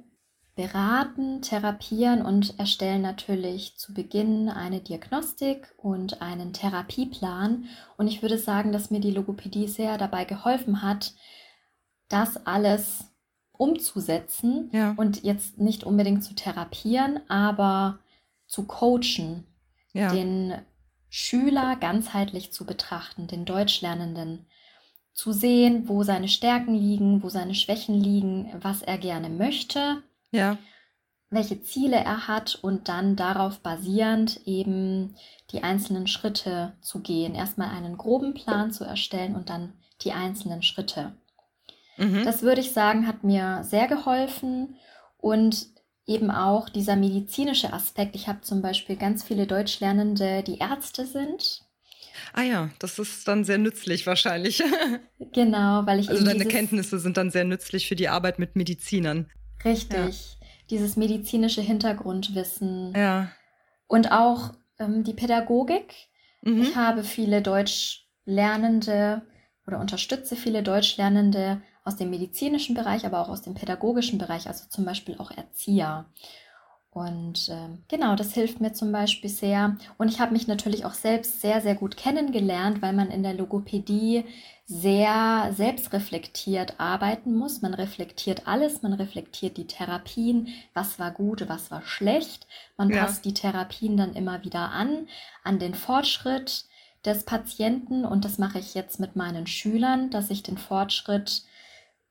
beraten, 0.57 1.41
therapieren 1.43 2.23
und 2.23 2.59
erstellen 2.59 3.03
natürlich 3.03 3.77
zu 3.77 3.95
Beginn 3.95 4.49
eine 4.49 4.81
Diagnostik 4.81 5.73
und 5.77 6.21
einen 6.21 6.53
Therapieplan. 6.53 7.67
Und 7.97 8.09
ich 8.09 8.23
würde 8.23 8.39
sagen, 8.39 8.73
dass 8.73 8.91
mir 8.91 9.01
die 9.01 9.13
Logopädie 9.13 9.69
sehr 9.69 9.99
dabei 9.99 10.25
geholfen 10.25 10.83
hat, 10.83 11.15
das 12.09 12.45
alles 12.45 13.12
umzusetzen 13.63 14.71
ja. 14.73 14.95
und 14.97 15.23
jetzt 15.23 15.59
nicht 15.59 15.85
unbedingt 15.85 16.25
zu 16.25 16.35
therapieren, 16.35 17.21
aber 17.29 18.01
zu 18.49 18.65
coachen, 18.67 19.47
ja. 19.93 20.13
den 20.13 20.55
Schüler 21.09 21.77
ganzheitlich 21.77 22.53
zu 22.53 22.67
betrachten, 22.67 23.29
den 23.29 23.45
Deutschlernenden 23.45 24.47
zu 25.13 25.33
sehen, 25.33 25.89
wo 25.89 26.03
seine 26.03 26.29
Stärken 26.29 26.75
liegen, 26.75 27.23
wo 27.23 27.29
seine 27.29 27.55
Schwächen 27.55 27.95
liegen, 27.95 28.51
was 28.61 28.83
er 28.83 28.99
gerne 28.99 29.29
möchte, 29.29 30.03
ja. 30.33 30.59
welche 31.31 31.63
Ziele 31.63 31.97
er 31.97 32.27
hat 32.27 32.59
und 32.63 32.89
dann 32.89 33.15
darauf 33.15 33.61
basierend 33.61 34.41
eben 34.45 35.15
die 35.53 35.63
einzelnen 35.63 36.09
Schritte 36.09 36.73
zu 36.81 37.01
gehen. 37.01 37.37
Erstmal 37.37 37.71
einen 37.71 37.97
groben 37.97 38.35
Plan 38.35 38.73
zu 38.73 38.83
erstellen 38.83 39.37
und 39.37 39.51
dann 39.51 39.75
die 40.01 40.13
einzelnen 40.13 40.63
Schritte. 40.63 41.13
Mhm. 42.03 42.25
Das 42.25 42.43
würde 42.43 42.61
ich 42.61 42.73
sagen, 42.73 43.07
hat 43.07 43.25
mir 43.25 43.63
sehr 43.65 43.87
geholfen 43.87 44.77
und 45.19 45.69
eben 46.07 46.31
auch 46.31 46.69
dieser 46.69 46.97
medizinische 46.97 47.73
Aspekt. 47.73 48.17
Ich 48.17 48.29
habe 48.29 48.41
zum 48.41 48.61
Beispiel 48.61 48.97
ganz 48.97 49.23
viele 49.23 49.47
Deutschlernende, 49.47 50.43
die 50.43 50.59
Ärzte 50.59 51.07
sind. 51.07 51.63
Ah 52.35 52.43
ja, 52.43 52.71
das 52.79 52.99
ist 52.99 53.27
dann 53.29 53.45
sehr 53.45 53.59
nützlich 53.59 54.07
wahrscheinlich. 54.07 54.63
Genau, 55.35 55.87
weil 55.87 56.01
ich. 56.01 56.11
Also 56.11 56.27
deine 56.27 56.45
Kenntnisse 56.45 56.99
sind 56.99 57.17
dann 57.17 57.31
sehr 57.31 57.45
nützlich 57.45 57.89
für 57.89 57.97
die 57.97 58.11
Arbeit 58.11 58.39
mit 58.39 58.55
Medizinern. 58.55 59.31
Richtig. 59.65 59.97
Ja. 59.97 60.47
Dieses 60.69 60.97
medizinische 60.97 61.63
Hintergrundwissen. 61.63 62.93
Ja. 62.95 63.33
Und 63.87 64.13
auch 64.13 64.53
ähm, 64.79 65.05
die 65.05 65.15
Pädagogik. 65.15 65.95
Mhm. 66.43 66.61
Ich 66.61 66.77
habe 66.77 67.03
viele 67.03 67.41
Deutschlernende 67.41 69.23
oder 69.67 69.81
unterstütze 69.81 70.37
viele 70.37 70.63
Deutschlernende 70.63 71.63
aus 71.85 71.97
dem 71.97 72.11
medizinischen 72.11 72.75
Bereich, 72.75 73.05
aber 73.05 73.21
auch 73.21 73.29
aus 73.29 73.43
dem 73.43 73.55
pädagogischen 73.55 74.19
Bereich, 74.19 74.47
also 74.47 74.65
zum 74.69 74.85
Beispiel 74.85 75.17
auch 75.19 75.31
Erzieher. 75.31 76.07
Und 76.95 77.49
äh, 77.49 77.79
genau, 77.89 78.17
das 78.17 78.35
hilft 78.35 78.61
mir 78.61 78.75
zum 78.75 78.93
Beispiel 78.93 79.31
sehr. 79.31 79.79
Und 79.97 80.09
ich 80.09 80.21
habe 80.21 80.35
mich 80.35 80.47
natürlich 80.47 80.85
auch 80.85 80.93
selbst 80.93 81.41
sehr, 81.41 81.63
sehr 81.63 81.75
gut 81.75 81.97
kennengelernt, 81.97 82.83
weil 82.83 82.93
man 82.93 83.11
in 83.11 83.23
der 83.23 83.33
Logopädie 83.33 84.25
sehr 84.67 85.53
selbstreflektiert 85.57 86.79
arbeiten 86.79 87.35
muss. 87.35 87.63
Man 87.63 87.73
reflektiert 87.73 88.47
alles, 88.47 88.83
man 88.83 88.93
reflektiert 88.93 89.57
die 89.57 89.67
Therapien, 89.67 90.49
was 90.75 90.99
war 90.99 91.11
gut, 91.13 91.49
was 91.49 91.71
war 91.71 91.81
schlecht. 91.83 92.47
Man 92.77 92.91
ja. 92.91 93.05
passt 93.05 93.25
die 93.25 93.35
Therapien 93.35 93.97
dann 93.97 94.15
immer 94.15 94.45
wieder 94.45 94.71
an, 94.71 95.09
an 95.45 95.59
den 95.59 95.75
Fortschritt 95.75 96.67
des 97.07 97.25
Patienten. 97.25 98.05
Und 98.05 98.27
das 98.27 98.37
mache 98.37 98.59
ich 98.59 98.75
jetzt 98.75 99.01
mit 99.01 99.17
meinen 99.17 99.47
Schülern, 99.47 100.11
dass 100.11 100.29
ich 100.29 100.43
den 100.43 100.59
Fortschritt 100.59 101.43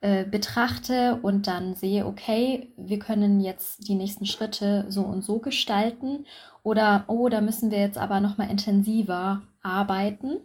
äh, 0.02 0.26
betrachte 0.26 1.20
und 1.22 1.46
dann 1.46 1.76
sehe, 1.76 2.08
okay, 2.08 2.74
wir 2.76 2.98
können 2.98 3.40
jetzt 3.40 3.88
die 3.88 3.94
nächsten 3.94 4.26
Schritte 4.26 4.86
so 4.90 5.04
und 5.04 5.24
so 5.24 5.38
gestalten 5.38 6.26
oder, 6.64 7.04
oh, 7.08 7.30
da 7.30 7.40
müssen 7.40 7.70
wir 7.70 7.80
jetzt 7.80 8.00
aber 8.00 8.20
nochmal 8.20 8.50
intensiver 8.50 9.44
arbeiten, 9.62 10.40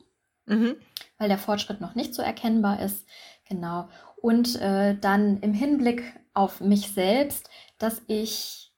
mhm. 0.44 0.76
weil 1.18 1.28
der 1.28 1.38
Fortschritt 1.38 1.80
noch 1.80 1.94
nicht 1.94 2.14
so 2.14 2.20
erkennbar 2.20 2.80
ist. 2.80 3.06
Genau. 3.48 3.88
Und 4.20 4.60
äh, 4.60 4.96
dann 4.98 5.40
im 5.40 5.54
Hinblick 5.54 6.02
auf 6.34 6.60
mich 6.60 6.92
selbst, 6.92 7.48
dass 7.78 8.02
ich 8.08 8.72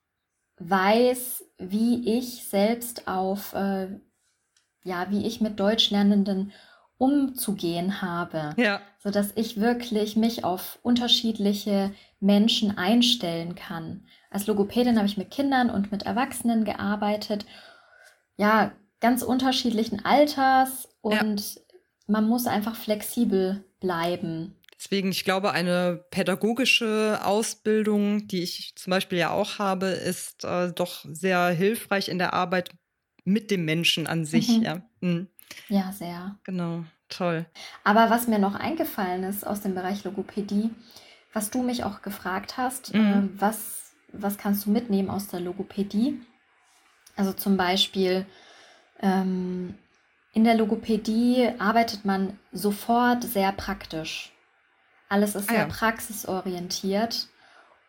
weiß, 0.59 1.45
wie 1.59 2.19
ich 2.19 2.45
selbst 2.45 3.09
auf, 3.09 3.53
äh, 3.55 3.89
ja, 4.85 5.11
wie 5.11 5.27
ich 5.27 5.41
mit 5.41 5.59
Deutschlernenden 5.59 6.53
umzugehen 6.99 8.03
habe, 8.03 8.55
ja. 8.57 8.81
sodass 8.99 9.33
ich 9.37 9.61
wirklich 9.61 10.17
mich 10.17 10.45
auf 10.45 10.79
unterschiedliche 10.83 11.93
Menschen 12.21 12.77
einstellen 12.77 13.55
kann. 13.55 14.05
Als 14.31 14.47
Logopädin 14.47 14.97
habe 14.97 15.07
ich 15.07 15.17
mit 15.17 15.31
Kindern 15.31 15.71
und 15.71 15.93
mit 15.93 16.03
Erwachsenen 16.03 16.65
gearbeitet, 16.65 17.47
ja, 18.37 18.73
ganz 19.01 19.23
unterschiedlichen 19.23 20.05
Alters 20.05 20.89
und 21.01 21.55
ja. 21.55 21.61
man 22.09 22.29
muss 22.29 22.47
einfach 22.47 22.77
flexibel 22.77 23.65
bleiben. 23.81 24.57
Deswegen, 24.77 25.11
ich 25.11 25.25
glaube, 25.25 25.53
eine 25.53 26.05
pädagogische 26.11 27.21
Ausbildung, 27.25 28.29
die 28.29 28.43
ich 28.43 28.75
zum 28.77 28.93
Beispiel 28.93 29.19
ja 29.19 29.31
auch 29.31 29.59
habe, 29.59 29.87
ist 29.87 30.45
äh, 30.45 30.73
doch 30.73 31.05
sehr 31.11 31.49
hilfreich 31.49 32.09
in 32.09 32.19
der 32.19 32.33
Arbeit 32.33 32.71
mit 33.25 33.51
dem 33.51 33.65
Menschen 33.65 34.07
an 34.07 34.25
sich. 34.25 34.49
Mhm. 34.49 34.63
Ja. 34.63 34.83
Mhm. 35.01 35.29
Ja, 35.69 35.93
sehr. 35.93 36.37
Genau, 36.45 36.85
toll. 37.09 37.47
Aber 37.85 38.11
was 38.11 38.27
mir 38.27 38.39
noch 38.39 38.55
eingefallen 38.55 39.25
ist 39.25 39.47
aus 39.47 39.61
dem 39.61 39.75
Bereich 39.75 40.05
Logopädie, 40.05 40.71
was 41.33 41.51
du 41.51 41.63
mich 41.63 41.85
auch 41.85 42.03
gefragt 42.03 42.57
hast, 42.57 42.95
mhm. 42.95 43.01
äh, 43.37 43.41
was, 43.41 43.93
was 44.13 44.39
kannst 44.39 44.67
du 44.67 44.71
mitnehmen 44.71 45.11
aus 45.11 45.29
der 45.29 45.41
Logopädie? 45.41 46.21
Also 47.17 47.33
zum 47.33 47.57
Beispiel 47.57 48.27
ähm, 49.01 49.75
in 50.33 50.45
der 50.45 50.55
Logopädie 50.55 51.51
arbeitet 51.59 52.05
man 52.05 52.39
sofort 52.53 53.25
sehr 53.25 53.53
praktisch. 53.53 54.33
Alles 55.09 55.35
ist 55.35 55.49
ah, 55.49 55.53
sehr 55.53 55.63
ja. 55.63 55.67
praxisorientiert 55.67 57.29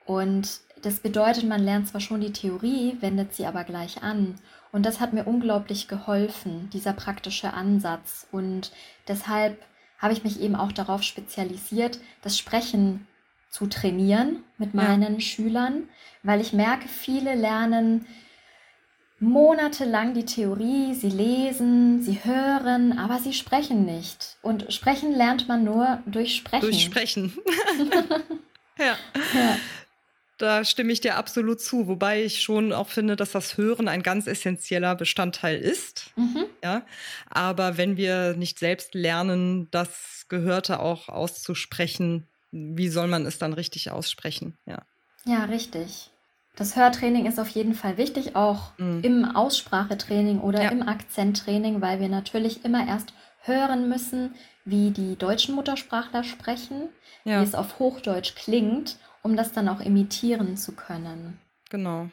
und 0.06 0.62
das 0.82 1.00
bedeutet, 1.00 1.46
man 1.46 1.64
lernt 1.64 1.88
zwar 1.88 2.02
schon 2.02 2.22
die 2.22 2.34
Theorie, 2.34 2.98
wendet 3.00 3.34
sie 3.34 3.46
aber 3.46 3.64
gleich 3.64 4.04
an. 4.04 4.36
Und 4.72 4.86
das 4.86 5.00
hat 5.00 5.14
mir 5.14 5.26
unglaublich 5.26 5.88
geholfen, 5.88 6.70
dieser 6.72 6.94
praktische 6.94 7.54
Ansatz. 7.54 8.28
Und 8.32 8.72
deshalb 9.08 9.58
habe 9.98 10.14
ich 10.14 10.24
mich 10.24 10.40
eben 10.40 10.56
auch 10.56 10.72
darauf 10.72 11.04
spezialisiert, 11.04 12.00
das 12.22 12.38
Sprechen 12.38 13.08
zu 13.50 13.68
trainieren 13.68 14.44
mit 14.58 14.74
meinen 14.74 15.16
ja. 15.16 15.20
Schülern, 15.20 15.90
weil 16.24 16.40
ich 16.40 16.54
merke, 16.54 16.88
viele 16.88 17.36
lernen 17.36 18.06
monatelang 19.20 20.14
die 20.14 20.26
Theorie, 20.26 20.94
sie 20.94 21.10
lesen, 21.10 22.02
sie 22.02 22.24
hören, 22.24 22.98
aber 22.98 23.20
sie 23.20 23.34
sprechen 23.34 23.86
nicht. 23.86 24.38
Und 24.42 24.72
sprechen 24.72 25.14
lernt 25.14 25.48
man 25.48 25.64
nur 25.64 26.02
durch 26.06 26.36
Sprechen. 26.36 26.62
Durch 26.62 26.84
Sprechen. 26.84 27.34
ja. 28.78 28.96
ja. 29.34 29.58
Da 30.40 30.64
stimme 30.64 30.94
ich 30.94 31.02
dir 31.02 31.18
absolut 31.18 31.60
zu, 31.60 31.88
wobei 31.88 32.24
ich 32.24 32.42
schon 32.42 32.72
auch 32.72 32.88
finde, 32.88 33.18
dass 33.18 33.34
das 33.34 33.58
Hören 33.58 33.90
ein 33.90 34.02
ganz 34.02 34.26
essentieller 34.26 34.96
Bestandteil 34.96 35.60
ist. 35.60 36.12
Mhm. 36.16 36.46
Ja, 36.64 36.84
aber 37.30 37.78
wenn 37.78 37.98
wir 37.98 38.36
nicht 38.38 38.58
selbst 38.58 38.96
lernen, 38.96 39.68
das 39.72 40.26
Gehörte 40.30 40.80
auch 40.80 41.10
auszusprechen, 41.10 42.26
wie 42.52 42.88
soll 42.88 43.08
man 43.08 43.26
es 43.26 43.38
dann 43.38 43.52
richtig 43.52 43.92
aussprechen? 43.92 44.58
Ja, 44.66 44.84
ja 45.26 45.44
richtig. 45.44 46.10
Das 46.56 46.78
Hörtraining 46.78 47.26
ist 47.26 47.40
auf 47.40 47.50
jeden 47.50 47.74
Fall 47.74 47.98
wichtig, 47.98 48.38
auch 48.38 48.72
mhm. 48.78 49.02
im 49.04 49.26
Aussprachetraining 49.26 50.40
oder 50.40 50.64
ja. 50.64 50.70
im 50.70 50.88
Akzenttraining, 50.88 51.82
weil 51.82 52.00
wir 52.00 52.08
natürlich 52.08 52.64
immer 52.64 52.88
erst 52.88 53.14
hören 53.42 53.90
müssen, 53.90 54.36
wie 54.64 54.92
die 54.92 55.18
deutschen 55.18 55.56
Muttersprachler 55.56 56.24
sprechen, 56.24 56.88
ja. 57.26 57.42
wie 57.42 57.44
es 57.44 57.56
auf 57.56 57.80
Hochdeutsch 57.80 58.36
klingt 58.36 58.98
um 59.24 59.36
das 59.36 59.52
dann 59.52 59.70
auch 59.70 59.82
imitieren 59.82 60.58
zu 60.58 60.74
können. 60.74 61.40
Genau. 61.70 62.10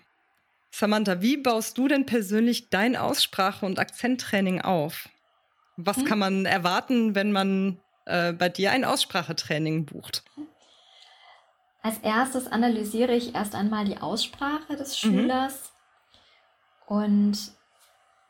Samantha, 0.71 1.23
wie 1.23 1.37
baust 1.37 1.79
du 1.79 1.89
denn 1.89 2.05
persönlich 2.05 2.69
dein 2.69 2.97
Aussprache- 2.97 3.65
und 3.65 3.79
Akzenttraining 3.79 4.61
auf? 4.61 5.09
Was 5.77 5.99
hm? 5.99 6.05
kann 6.05 6.19
man 6.19 6.47
erwarten, 6.47 7.15
wenn 7.15 7.33
man 7.33 7.79
äh, 8.05 8.33
bei 8.33 8.49
dir 8.49 8.73
ein 8.73 8.85
Aussprachetraining 8.85 9.87
bucht? 9.87 10.25
Als 11.83 11.99
erstes 11.99 12.49
analysiere 12.49 13.15
ich 13.15 13.35
erst 13.35 13.55
einmal 13.55 13.85
die 13.85 13.99
Aussprache 13.99 14.77
des 14.77 15.03
mhm. 15.03 15.09
Schülers 15.09 15.73
mhm. 16.89 16.97
und 16.97 17.39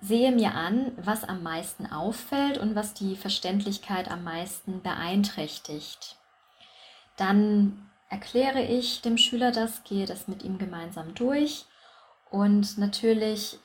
sehe 0.01 0.31
mir 0.31 0.55
an, 0.55 0.93
was 0.99 1.25
am 1.25 1.43
meisten 1.43 1.87
auffällt 1.87 2.59
und 2.59 2.75
was 2.75 2.95
die 2.95 3.17
Verständlichkeit 3.17 4.11
am 4.11 4.25
meisten 4.25 4.83
beeinträchtigt. 4.83 6.17
Dann 7.17 7.91
erkläre 8.09 8.63
ich 8.63 9.03
dem 9.03 9.19
Schüler 9.19 9.53
das, 9.53 9.85
gehe 9.85 10.07
das 10.07 10.29
mit 10.29 10.43
ihm 10.43 10.59
gemeinsam 10.59 11.15
durch. 11.15 11.67
Und 12.31 12.79
natürlich 12.79 13.59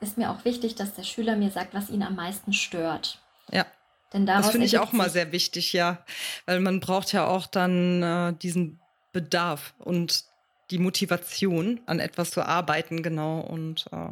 ist 0.00 0.18
mir 0.18 0.30
auch 0.30 0.44
wichtig, 0.44 0.74
dass 0.74 0.94
der 0.94 1.04
Schüler 1.04 1.36
mir 1.36 1.50
sagt, 1.50 1.74
was 1.74 1.90
ihn 1.90 2.02
am 2.02 2.16
meisten 2.16 2.52
stört. 2.52 3.20
Ja. 3.50 3.66
Denn 4.12 4.26
das 4.26 4.50
finde 4.50 4.66
ich 4.66 4.78
auch 4.78 4.92
mal 4.92 5.08
sehr 5.08 5.32
wichtig, 5.32 5.72
ja. 5.72 6.04
Weil 6.44 6.60
man 6.60 6.80
braucht 6.80 7.12
ja 7.12 7.26
auch 7.26 7.46
dann 7.46 8.02
äh, 8.02 8.34
diesen 8.34 8.78
Bedarf 9.12 9.74
und 9.78 10.24
die 10.70 10.78
Motivation, 10.78 11.80
an 11.86 11.98
etwas 11.98 12.30
zu 12.30 12.42
arbeiten, 12.42 13.02
genau. 13.02 13.40
Und 13.40 13.86
äh, 13.90 14.08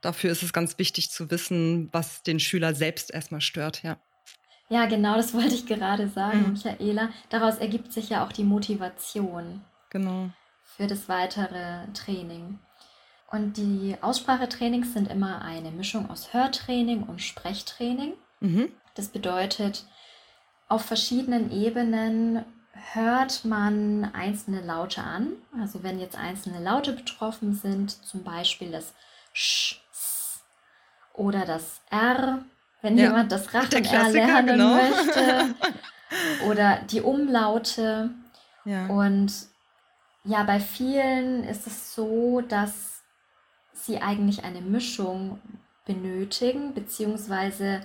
dafür 0.00 0.32
ist 0.32 0.42
es 0.42 0.52
ganz 0.52 0.78
wichtig 0.78 1.10
zu 1.10 1.30
wissen, 1.30 1.88
was 1.92 2.22
den 2.22 2.40
Schüler 2.40 2.74
selbst 2.74 3.12
erstmal 3.12 3.40
stört, 3.40 3.82
ja. 3.84 3.98
Ja, 4.72 4.86
genau, 4.86 5.16
das 5.16 5.34
wollte 5.34 5.54
ich 5.54 5.66
gerade 5.66 6.08
sagen, 6.08 6.44
mhm. 6.46 6.52
Michaela. 6.52 7.10
Daraus 7.28 7.58
ergibt 7.58 7.92
sich 7.92 8.08
ja 8.08 8.24
auch 8.24 8.32
die 8.32 8.44
Motivation. 8.44 9.62
Genau. 9.90 10.30
für 10.64 10.86
das 10.86 11.06
weitere 11.10 11.86
Training. 11.92 12.58
Und 13.30 13.58
die 13.58 13.94
Aussprachetrainings 14.00 14.94
sind 14.94 15.10
immer 15.10 15.42
eine 15.42 15.70
Mischung 15.70 16.08
aus 16.08 16.32
Hörtraining 16.32 17.02
und 17.02 17.20
Sprechtraining. 17.20 18.14
Mhm. 18.40 18.72
Das 18.94 19.08
bedeutet, 19.08 19.84
auf 20.68 20.82
verschiedenen 20.86 21.52
Ebenen 21.52 22.42
hört 22.94 23.44
man 23.44 24.06
einzelne 24.14 24.62
Laute 24.62 25.02
an. 25.02 25.32
Also 25.60 25.82
wenn 25.82 26.00
jetzt 26.00 26.16
einzelne 26.16 26.62
Laute 26.62 26.92
betroffen 26.92 27.54
sind, 27.54 27.90
zum 27.90 28.24
Beispiel 28.24 28.70
das 28.70 28.94
Sch, 29.34 29.78
S 29.92 30.42
oder 31.12 31.44
das 31.44 31.82
R, 31.90 32.44
wenn 32.82 32.98
ja, 32.98 33.04
jemand 33.04 33.32
das 33.32 33.54
Rachen 33.54 33.84
erlernen 33.84 34.58
genau. 34.58 34.74
möchte, 34.74 35.54
oder 36.46 36.80
die 36.90 37.00
Umlaute. 37.00 38.10
Ja. 38.64 38.86
Und 38.86 39.32
ja, 40.24 40.42
bei 40.42 40.60
vielen 40.60 41.44
ist 41.44 41.66
es 41.66 41.94
so, 41.94 42.42
dass 42.42 43.02
sie 43.72 44.00
eigentlich 44.00 44.44
eine 44.44 44.60
Mischung 44.60 45.40
benötigen, 45.84 46.74
beziehungsweise 46.74 47.80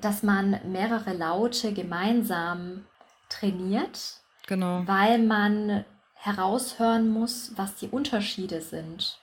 dass 0.00 0.22
man 0.22 0.60
mehrere 0.64 1.14
Laute 1.14 1.72
gemeinsam 1.72 2.84
trainiert, 3.28 4.20
genau. 4.46 4.82
weil 4.86 5.18
man 5.18 5.84
heraushören 6.14 7.08
muss, 7.08 7.52
was 7.56 7.76
die 7.76 7.88
Unterschiede 7.88 8.60
sind. 8.60 9.18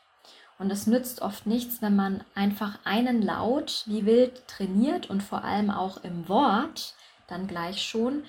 Und 0.61 0.71
es 0.71 0.85
nützt 0.85 1.23
oft 1.23 1.47
nichts, 1.47 1.81
wenn 1.81 1.95
man 1.95 2.23
einfach 2.35 2.77
einen 2.83 3.23
Laut 3.23 3.81
wie 3.87 4.05
wild 4.05 4.47
trainiert 4.47 5.09
und 5.09 5.23
vor 5.23 5.43
allem 5.43 5.71
auch 5.71 6.03
im 6.03 6.29
Wort 6.29 6.93
dann 7.25 7.47
gleich 7.47 7.81
schon. 7.81 8.25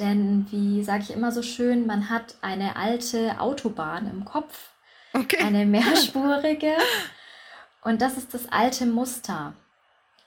Denn 0.00 0.48
wie 0.50 0.82
sage 0.82 1.04
ich 1.04 1.12
immer 1.12 1.30
so 1.30 1.42
schön, 1.42 1.86
man 1.86 2.10
hat 2.10 2.34
eine 2.42 2.74
alte 2.74 3.38
Autobahn 3.38 4.10
im 4.10 4.24
Kopf, 4.24 4.70
okay. 5.12 5.38
eine 5.38 5.64
mehrspurige. 5.66 6.72
und 7.84 8.02
das 8.02 8.16
ist 8.16 8.34
das 8.34 8.50
alte 8.50 8.84
Muster. 8.84 9.52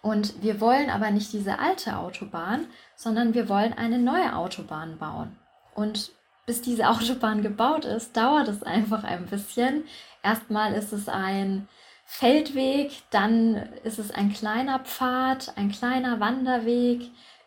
Und 0.02 0.42
wir 0.42 0.62
wollen 0.62 0.90
aber 0.90 1.12
nicht 1.12 1.34
diese 1.34 1.60
alte 1.60 1.98
Autobahn, 1.98 2.68
sondern 2.96 3.34
wir 3.34 3.50
wollen 3.50 3.74
eine 3.74 4.00
neue 4.00 4.34
Autobahn 4.34 4.98
bauen. 4.98 5.38
Und 5.76 6.14
bis 6.50 6.64
diese 6.64 6.90
Autobahn 6.90 7.44
gebaut 7.44 7.86
ist, 7.86 8.18
dauert 8.18 8.48
es 8.48 8.64
einfach 8.64 9.04
ein 9.04 9.28
bisschen. 9.28 9.84
Erstmal 10.24 10.74
ist 10.74 10.92
es 10.94 11.08
ein 11.08 11.68
Feldweg, 12.08 12.92
dann 13.12 13.70
ist 13.84 14.00
es 14.00 14.10
ein 14.10 14.34
kleiner 14.34 14.80
Pfad, 14.80 15.54
ein 15.58 15.72
kleiner 15.72 16.20
Wanderweg. 16.20 17.02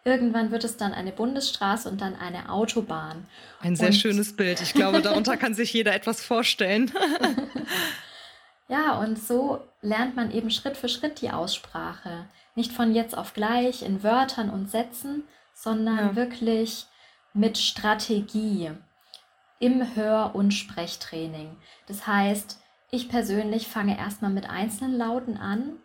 Irgendwann 0.05 0.53
wird 0.53 0.63
es 0.63 0.77
dann 0.77 0.95
eine 0.95 1.11
Bundesstraße 1.11 1.89
und 1.89 2.01
dann 2.01 2.15
eine 2.15 2.49
Autobahn. 2.49 3.27
Ein 3.61 3.75
sehr 3.75 3.89
und 3.89 3.95
schönes 3.95 4.37
Bild. 4.37 4.63
Ich 4.63 4.73
glaube, 4.73 5.03
darunter 5.03 5.37
kann 5.37 5.55
sich 5.55 5.73
jeder 5.73 5.97
etwas 5.97 6.25
vorstellen. 6.25 6.93
ja, 8.69 9.01
und 9.01 9.19
so 9.19 9.67
lernt 9.81 10.15
man 10.15 10.31
eben 10.31 10.53
Schritt 10.53 10.77
für 10.77 10.89
Schritt 10.89 11.21
die 11.23 11.31
Aussprache. 11.31 12.27
Nicht 12.55 12.71
von 12.71 12.95
jetzt 12.95 13.19
auf 13.19 13.35
gleich 13.35 13.83
in 13.83 14.05
Wörtern 14.05 14.49
und 14.49 14.71
Sätzen, 14.71 15.25
sondern 15.55 15.99
ja. 15.99 16.15
wirklich 16.15 16.87
mit 17.35 17.59
Strategie 17.59 18.71
im 19.63 19.95
Hör- 19.95 20.35
und 20.35 20.51
Sprechtraining. 20.51 21.57
Das 21.87 22.09
heißt, 22.09 22.61
ich 22.91 23.09
persönlich 23.09 23.69
fange 23.69 23.97
erstmal 23.97 24.33
mit 24.33 24.51
einzelnen 24.51 24.99
Lauten 24.99 25.37
an, 25.37 25.77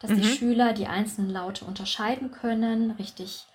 dass 0.00 0.10
mhm. 0.10 0.16
die 0.16 0.24
Schüler 0.24 0.72
die 0.72 0.88
einzelnen 0.88 1.30
Laute 1.30 1.64
unterscheiden 1.64 2.32
können, 2.32 2.90
richtig 2.92 3.46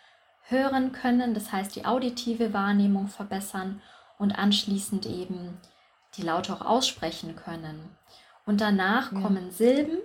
hören 0.47 0.93
können, 0.93 1.33
das 1.33 1.51
heißt 1.51 1.75
die 1.75 1.85
auditive 1.85 2.53
Wahrnehmung 2.53 3.09
verbessern 3.09 3.81
und 4.17 4.31
anschließend 4.31 5.07
eben 5.07 5.59
die 6.15 6.21
Laute 6.21 6.53
auch 6.53 6.65
aussprechen 6.65 7.35
können. 7.35 7.97
Und 8.45 8.61
danach 8.61 9.11
ja. 9.11 9.19
kommen 9.19 9.51
Silben. 9.51 9.97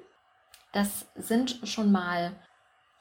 Das 0.72 1.06
sind 1.14 1.60
schon 1.64 1.92
mal 1.92 2.32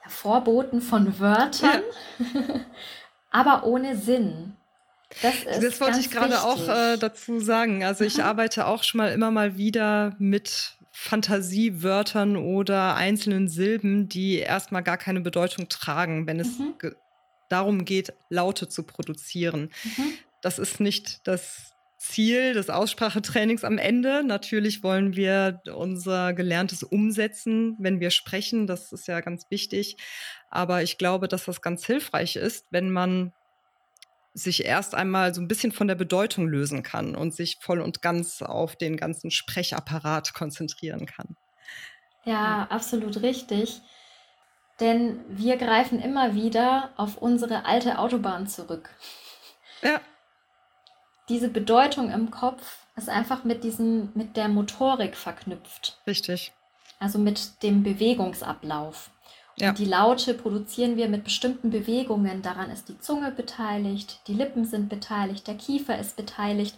Vorboten 0.06 0.82
von 0.82 1.20
Wörtern, 1.20 1.82
ja. 2.20 2.60
aber 3.32 3.64
ohne 3.64 3.96
Sinn. 3.96 4.56
Das, 5.22 5.34
das 5.62 5.82
wollte 5.82 6.00
ich 6.00 6.12
gerade 6.12 6.44
auch 6.44 6.68
äh, 6.68 6.98
dazu 6.98 7.39
sagen. 7.39 7.84
Also 7.84 8.04
ich 8.04 8.24
arbeite 8.24 8.68
auch 8.68 8.84
schon 8.84 9.00
mal 9.00 9.12
immer 9.12 9.32
mal 9.32 9.58
wieder 9.58 10.16
mit 10.20 10.78
Fantasiewörtern 10.92 12.36
oder 12.36 12.96
einzelnen 12.96 13.48
Silben, 13.48 14.10
die 14.10 14.38
erstmal 14.38 14.83
gar 14.83 14.98
keine 14.98 15.22
Bedeutung 15.22 15.70
tragen, 15.70 16.27
wenn 16.27 16.40
es 16.40 16.60
mhm. 16.60 16.75
darum 17.48 17.86
geht, 17.86 18.14
Laute 18.29 18.68
zu 18.68 18.83
produzieren. 18.83 19.72
Mhm. 19.83 20.14
Das 20.42 20.60
ist 20.60 20.79
nicht 20.79 21.27
das 21.27 21.74
Ziel 21.98 22.53
des 22.53 22.70
Aussprachetrainings 22.70 23.64
am 23.64 23.77
Ende. 23.77 24.24
Natürlich 24.24 24.83
wollen 24.83 25.16
wir 25.16 25.62
unser 25.74 26.33
Gelerntes 26.33 26.83
umsetzen, 26.83 27.75
wenn 27.79 28.00
wir 28.00 28.10
sprechen. 28.10 28.68
Das 28.68 28.92
ist 28.92 29.07
ja 29.07 29.20
ganz 29.22 29.46
wichtig. 29.50 29.98
Aber 30.50 30.81
ich 30.81 30.98
glaube, 30.98 31.27
dass 31.27 31.46
das 31.46 31.62
ganz 31.62 31.86
hilfreich 31.86 32.38
ist, 32.38 32.68
wenn 32.72 32.92
man 32.92 33.33
sich 34.33 34.65
erst 34.65 34.96
einmal 34.96 35.33
so 35.33 35.42
ein 35.42 35.48
bisschen 35.48 35.72
von 35.72 35.87
der 35.87 35.96
Bedeutung 35.96 36.48
lösen 36.48 36.83
kann 36.83 37.15
und 37.15 37.33
sich 37.33 37.57
voll 37.59 37.81
und 37.81 38.01
ganz 38.01 38.42
auf 38.42 38.75
den 38.75 38.98
ganzen 38.98 39.31
Sprechapparat 39.31 40.33
konzentrieren 40.33 41.05
kann. 41.05 41.35
Ja, 42.25 42.68
absolut 42.70 43.22
richtig. 43.22 43.81
Denn 44.79 45.20
wir 45.27 45.57
greifen 45.57 46.00
immer 46.00 46.35
wieder 46.35 46.92
auf 46.96 47.18
unsere 47.18 47.65
alte 47.65 48.00
Autobahn 48.00 48.48
zurück. 48.48 48.89
Ja 49.81 50.00
diese 51.29 51.48
Bedeutung 51.48 52.11
im 52.11 52.31
Kopf 52.31 52.87
ist 52.98 53.07
einfach 53.07 53.44
mit 53.44 53.63
diesem, 53.63 54.09
mit 54.15 54.35
der 54.35 54.50
Motorik 54.50 55.15
verknüpft. 55.15 56.01
Richtig. 56.05 56.51
Also 57.00 57.20
mit 57.20 57.63
dem 57.63 57.83
Bewegungsablauf. 57.83 59.11
Ja. 59.59 59.74
Die 59.74 59.85
Laute 59.85 60.33
produzieren 60.33 60.95
wir 60.95 61.09
mit 61.09 61.24
bestimmten 61.24 61.69
Bewegungen. 61.69 62.41
Daran 62.41 62.72
ist 62.72 62.87
die 62.87 63.00
Zunge 63.00 63.31
beteiligt, 63.31 64.22
die 64.27 64.33
Lippen 64.33 64.65
sind 64.65 64.89
beteiligt, 64.89 65.48
der 65.48 65.55
Kiefer 65.55 65.98
ist 65.98 66.15
beteiligt. 66.15 66.75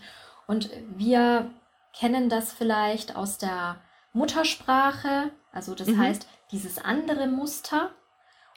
Und 0.47 0.69
wir 0.95 1.51
kennen 1.93 2.29
das 2.29 2.51
vielleicht 2.51 3.15
aus 3.15 3.37
der 3.37 3.77
Muttersprache. 4.13 5.31
Also 5.51 5.75
das 5.75 5.87
mhm. 5.87 5.99
heißt, 5.99 6.27
dieses 6.51 6.77
andere 6.79 7.27
Muster. 7.27 7.91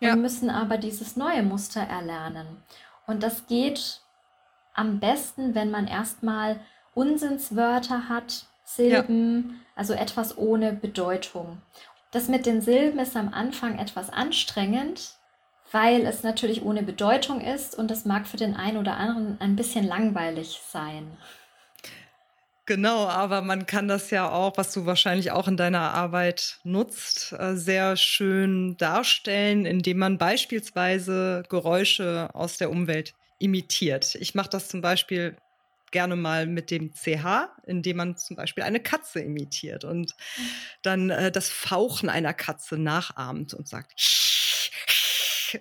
Ja. 0.00 0.14
Und 0.14 0.22
müssen 0.22 0.50
aber 0.50 0.76
dieses 0.76 1.16
neue 1.16 1.42
Muster 1.42 1.80
erlernen. 1.80 2.62
Und 3.06 3.22
das 3.22 3.46
geht 3.46 4.00
am 4.74 4.98
besten, 4.98 5.54
wenn 5.54 5.70
man 5.70 5.86
erstmal 5.86 6.60
Unsinnswörter 6.94 8.08
hat, 8.08 8.46
Silben, 8.64 9.50
ja. 9.50 9.54
also 9.76 9.92
etwas 9.92 10.36
ohne 10.36 10.72
Bedeutung. 10.72 11.58
Das 12.14 12.28
mit 12.28 12.46
den 12.46 12.60
Silben 12.60 13.00
ist 13.00 13.16
am 13.16 13.34
Anfang 13.34 13.76
etwas 13.76 14.08
anstrengend, 14.08 15.16
weil 15.72 16.06
es 16.06 16.22
natürlich 16.22 16.62
ohne 16.62 16.84
Bedeutung 16.84 17.40
ist 17.40 17.76
und 17.76 17.90
das 17.90 18.04
mag 18.04 18.28
für 18.28 18.36
den 18.36 18.54
einen 18.54 18.76
oder 18.76 18.98
anderen 18.98 19.36
ein 19.40 19.56
bisschen 19.56 19.84
langweilig 19.84 20.60
sein. 20.70 21.10
Genau, 22.66 23.08
aber 23.08 23.42
man 23.42 23.66
kann 23.66 23.88
das 23.88 24.10
ja 24.10 24.30
auch, 24.30 24.56
was 24.56 24.72
du 24.72 24.86
wahrscheinlich 24.86 25.32
auch 25.32 25.48
in 25.48 25.56
deiner 25.56 25.92
Arbeit 25.92 26.60
nutzt, 26.62 27.32
äh, 27.32 27.56
sehr 27.56 27.96
schön 27.96 28.76
darstellen, 28.76 29.66
indem 29.66 29.98
man 29.98 30.16
beispielsweise 30.16 31.42
Geräusche 31.48 32.30
aus 32.32 32.58
der 32.58 32.70
Umwelt 32.70 33.14
imitiert. 33.40 34.14
Ich 34.14 34.36
mache 34.36 34.50
das 34.50 34.68
zum 34.68 34.82
Beispiel 34.82 35.36
gerne 35.90 36.16
mal 36.16 36.46
mit 36.46 36.70
dem 36.70 36.92
CH, 36.92 37.48
indem 37.66 37.96
man 37.98 38.16
zum 38.16 38.36
Beispiel 38.36 38.64
eine 38.64 38.80
Katze 38.80 39.20
imitiert 39.20 39.84
und 39.84 40.14
dann 40.82 41.10
äh, 41.10 41.30
das 41.30 41.50
Fauchen 41.50 42.08
einer 42.08 42.34
Katze 42.34 42.78
nachahmt 42.78 43.54
und 43.54 43.68
sagt, 43.68 43.94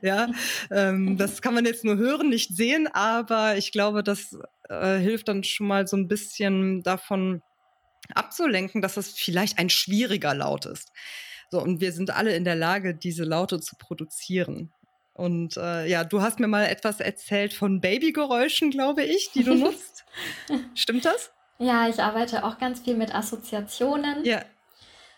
ja, 0.02 0.30
ähm, 0.72 1.18
das 1.18 1.42
kann 1.42 1.54
man 1.54 1.66
jetzt 1.66 1.84
nur 1.84 1.98
hören, 1.98 2.30
nicht 2.30 2.56
sehen, 2.56 2.88
aber 2.88 3.58
ich 3.58 3.72
glaube, 3.72 4.04
das 4.04 4.38
äh, 4.70 4.98
hilft 4.98 5.28
dann 5.28 5.44
schon 5.44 5.68
mal 5.68 5.88
so 5.88 5.98
ein 5.98 6.08
bisschen 6.08 6.84
davon 6.84 7.42
abzulenken, 8.14 8.82
dass 8.82 8.98
es 8.98 9.14
vielleicht 9.14 9.60
ein 9.60 9.70
schwieriger 9.70 10.34
Laut 10.34 10.66
ist. 10.66 10.92
So, 11.52 11.62
und 11.62 11.82
wir 11.82 11.92
sind 11.92 12.10
alle 12.10 12.36
in 12.36 12.46
der 12.46 12.56
Lage, 12.56 12.96
diese 12.96 13.24
Laute 13.24 13.60
zu 13.60 13.76
produzieren. 13.78 14.74
Und 15.14 15.58
äh, 15.58 15.88
ja, 15.88 16.04
du 16.04 16.22
hast 16.22 16.40
mir 16.40 16.48
mal 16.48 16.66
etwas 16.66 17.00
erzählt 17.00 17.54
von 17.54 17.82
Babygeräuschen, 17.82 18.72
glaube 18.72 19.04
ich, 19.04 19.32
die 19.32 19.44
du 19.44 19.54
nutzt. 19.56 20.06
Stimmt 20.74 21.06
das? 21.06 21.32
Ja, 21.60 21.88
ich 21.88 22.02
arbeite 22.02 22.44
auch 22.44 22.58
ganz 22.58 22.82
viel 22.82 22.96
mit 22.96 23.14
Assoziationen. 23.14 24.26
Ja. 24.26 24.44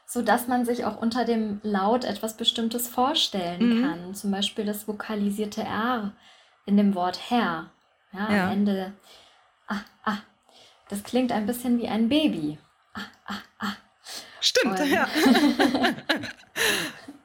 Sodass 0.05 0.47
man 0.47 0.65
sich 0.65 0.85
auch 0.85 1.01
unter 1.01 1.25
dem 1.25 1.59
Laut 1.63 2.03
etwas 2.03 2.37
Bestimmtes 2.37 2.87
vorstellen 2.87 3.79
mhm. 3.79 3.81
kann. 3.81 4.15
Zum 4.15 4.31
Beispiel 4.31 4.65
das 4.65 4.87
vokalisierte 4.87 5.63
R 5.63 6.13
in 6.65 6.77
dem 6.77 6.93
Wort 6.93 7.19
Herr. 7.29 7.71
Ja, 8.13 8.31
ja. 8.31 8.45
am 8.45 8.51
Ende. 8.51 8.93
Ah, 9.67 9.81
ah. 10.03 10.17
Das 10.89 11.03
klingt 11.03 11.31
ein 11.31 11.47
bisschen 11.47 11.79
wie 11.79 11.87
ein 11.87 12.09
Baby. 12.09 12.59
Ah, 12.93 13.01
ah, 13.25 13.37
ah. 13.59 13.73
Stimmt, 14.39 14.79
Und, 14.79 14.87
ja. 14.87 15.07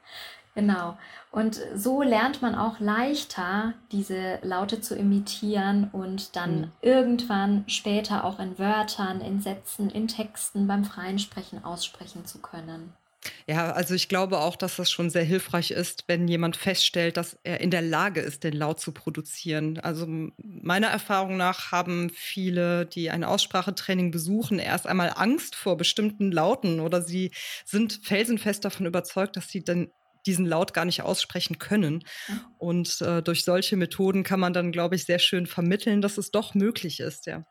Genau. 0.61 0.99
Und 1.31 1.59
so 1.75 2.03
lernt 2.03 2.43
man 2.43 2.55
auch 2.55 2.81
leichter, 2.81 3.73
diese 3.93 4.39
Laute 4.43 4.83
zu 4.83 4.95
imitieren 4.95 5.89
und 5.93 6.37
dann 6.37 6.61
mhm. 6.61 6.73
irgendwann 6.83 7.65
später 7.67 8.25
auch 8.25 8.39
in 8.39 8.59
Wörtern, 8.59 9.23
in 9.23 9.41
Sätzen, 9.41 9.89
in 9.89 10.07
Texten 10.07 10.67
beim 10.67 10.85
freien 10.85 11.19
Sprechen 11.19 11.65
aussprechen 11.65 12.27
zu 12.27 12.41
können. 12.41 12.93
Ja, 13.47 13.73
also 13.73 13.95
ich 13.95 14.09
glaube 14.09 14.39
auch, 14.39 14.57
dass 14.57 14.77
das 14.77 14.91
schon 14.91 15.11
sehr 15.11 15.25
hilfreich 15.25 15.71
ist, 15.71 16.05
wenn 16.07 16.27
jemand 16.27 16.57
feststellt, 16.57 17.17
dass 17.17 17.39
er 17.43 17.61
in 17.61 17.71
der 17.71 17.83
Lage 17.83 18.21
ist, 18.21 18.45
den 18.45 18.55
Laut 18.55 18.81
zu 18.81 18.93
produzieren. 18.93 19.79
Also 19.79 20.07
meiner 20.39 20.87
Erfahrung 20.89 21.37
nach 21.37 21.71
haben 21.71 22.11
viele, 22.11 22.87
die 22.87 23.11
ein 23.11 23.25
Aussprachetraining 23.25 24.11
besuchen, 24.11 24.59
erst 24.59 24.87
einmal 24.87 25.13
Angst 25.17 25.55
vor 25.55 25.77
bestimmten 25.77 26.33
Lauten 26.33 26.81
oder 26.81 27.03
sie 27.03 27.31
sind 27.65 28.01
felsenfest 28.03 28.65
davon 28.65 28.87
überzeugt, 28.87 29.37
dass 29.37 29.49
sie 29.49 29.63
dann 29.63 29.91
diesen 30.27 30.47
Laut 30.47 30.75
gar 30.75 30.85
nicht 30.85 31.03
aussprechen 31.03 31.59
können. 31.59 32.05
Und 32.59 33.01
äh, 33.01 33.23
durch 33.23 33.45
solche 33.45 33.77
Methoden 33.77 34.23
kann 34.23 34.41
man 34.41 34.53
dann, 34.53 34.73
glaube 34.73 34.95
ich, 34.95 35.05
sehr 35.05 35.19
schön 35.19 35.47
vermitteln, 35.47 36.03
dass 36.03 36.19
es 36.19 36.31
doch 36.31 36.55
möglich 36.55 37.01
ist, 37.01 37.27
ja. 37.27 37.45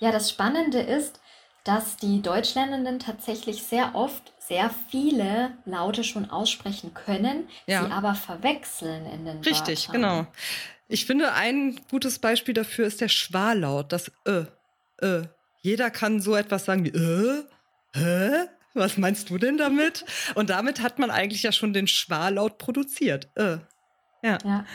Ja, 0.00 0.10
das 0.10 0.30
Spannende 0.30 0.80
ist, 0.80 1.20
dass 1.64 1.96
die 1.96 2.20
Deutschlernenden 2.20 2.98
tatsächlich 2.98 3.62
sehr 3.62 3.94
oft 3.94 4.32
sehr 4.38 4.70
viele 4.90 5.56
Laute 5.64 6.04
schon 6.04 6.30
aussprechen 6.30 6.92
können, 6.92 7.48
ja. 7.66 7.84
sie 7.84 7.90
aber 7.90 8.14
verwechseln 8.14 9.06
in 9.06 9.24
den 9.24 9.38
Richtig, 9.38 9.88
Wörtern. 9.88 10.02
genau. 10.02 10.26
Ich 10.88 11.06
finde, 11.06 11.32
ein 11.32 11.80
gutes 11.90 12.18
Beispiel 12.18 12.52
dafür 12.52 12.86
ist 12.86 13.00
der 13.00 13.08
Schwarlaut, 13.08 13.92
das 13.92 14.12
Ö. 14.28 14.44
Ö. 15.00 15.24
Jeder 15.62 15.90
kann 15.90 16.20
so 16.20 16.36
etwas 16.36 16.66
sagen 16.66 16.84
wie 16.84 16.90
Ö, 16.90 17.44
hä? 17.94 18.48
Was 18.74 18.98
meinst 18.98 19.30
du 19.30 19.38
denn 19.38 19.56
damit? 19.56 20.04
Und 20.34 20.50
damit 20.50 20.82
hat 20.82 20.98
man 20.98 21.10
eigentlich 21.10 21.42
ja 21.42 21.52
schon 21.52 21.72
den 21.72 21.86
Schwarlaut 21.86 22.58
produziert. 22.58 23.28
Ö. 23.38 23.58
Ja. 24.22 24.38
ja. 24.44 24.66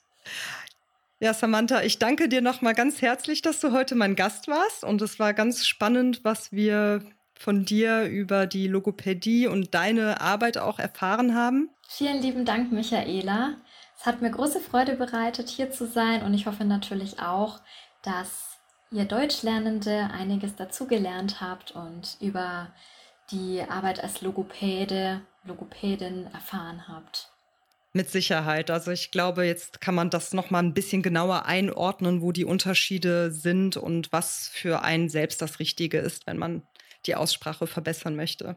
Ja, 1.20 1.32
Samantha, 1.32 1.82
ich 1.82 1.98
danke 1.98 2.28
dir 2.28 2.42
nochmal 2.42 2.74
ganz 2.74 3.00
herzlich, 3.02 3.42
dass 3.42 3.60
du 3.60 3.72
heute 3.72 3.94
mein 3.94 4.16
Gast 4.16 4.48
warst. 4.48 4.84
Und 4.84 5.00
es 5.00 5.18
war 5.18 5.32
ganz 5.32 5.66
spannend, 5.66 6.20
was 6.24 6.52
wir 6.52 7.02
von 7.38 7.64
dir 7.64 8.04
über 8.04 8.46
die 8.46 8.66
Logopädie 8.66 9.46
und 9.46 9.74
deine 9.74 10.20
Arbeit 10.20 10.58
auch 10.58 10.78
erfahren 10.78 11.34
haben. 11.34 11.70
Vielen 11.88 12.20
lieben 12.20 12.44
Dank, 12.44 12.72
Michaela. 12.72 13.54
Es 13.98 14.06
hat 14.06 14.22
mir 14.22 14.30
große 14.30 14.60
Freude 14.60 14.96
bereitet, 14.96 15.48
hier 15.48 15.70
zu 15.70 15.86
sein 15.86 16.22
und 16.22 16.34
ich 16.34 16.46
hoffe 16.46 16.64
natürlich 16.64 17.20
auch, 17.20 17.60
dass 18.02 18.58
ihr 18.90 19.04
Deutschlernende 19.04 20.08
einiges 20.12 20.56
dazugelernt 20.56 21.40
habt 21.40 21.72
und 21.72 22.16
über 22.20 22.68
die 23.30 23.62
Arbeit 23.68 24.02
als 24.02 24.22
Logopäde, 24.22 25.20
Logopädin 25.44 26.26
erfahren 26.32 26.88
habt. 26.88 27.30
Mit 27.92 28.10
Sicherheit. 28.10 28.70
Also 28.70 28.90
ich 28.90 29.10
glaube, 29.10 29.44
jetzt 29.44 29.80
kann 29.80 29.94
man 29.94 30.10
das 30.10 30.32
noch 30.32 30.50
mal 30.50 30.60
ein 30.60 30.74
bisschen 30.74 31.02
genauer 31.02 31.46
einordnen, 31.46 32.20
wo 32.22 32.32
die 32.32 32.44
Unterschiede 32.44 33.32
sind 33.32 33.76
und 33.76 34.12
was 34.12 34.50
für 34.52 34.82
einen 34.82 35.08
selbst 35.08 35.42
das 35.42 35.58
Richtige 35.58 35.98
ist, 35.98 36.26
wenn 36.26 36.38
man 36.38 36.62
die 37.08 37.16
Aussprache 37.16 37.66
verbessern 37.66 38.14
möchte. 38.14 38.56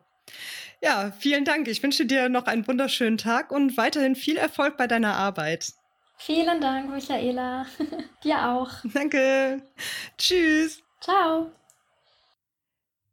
Ja, 0.81 1.11
vielen 1.19 1.45
Dank. 1.45 1.67
Ich 1.67 1.81
wünsche 1.81 2.05
dir 2.05 2.29
noch 2.29 2.45
einen 2.45 2.67
wunderschönen 2.67 3.17
Tag 3.17 3.51
und 3.51 3.77
weiterhin 3.77 4.15
viel 4.15 4.37
Erfolg 4.37 4.77
bei 4.77 4.87
deiner 4.87 5.15
Arbeit. 5.15 5.73
Vielen 6.17 6.61
Dank, 6.61 6.91
Michaela. 6.91 7.65
dir 8.23 8.47
auch. 8.47 8.69
Danke. 8.93 9.61
Tschüss. 10.17 10.83
Ciao. 10.99 11.51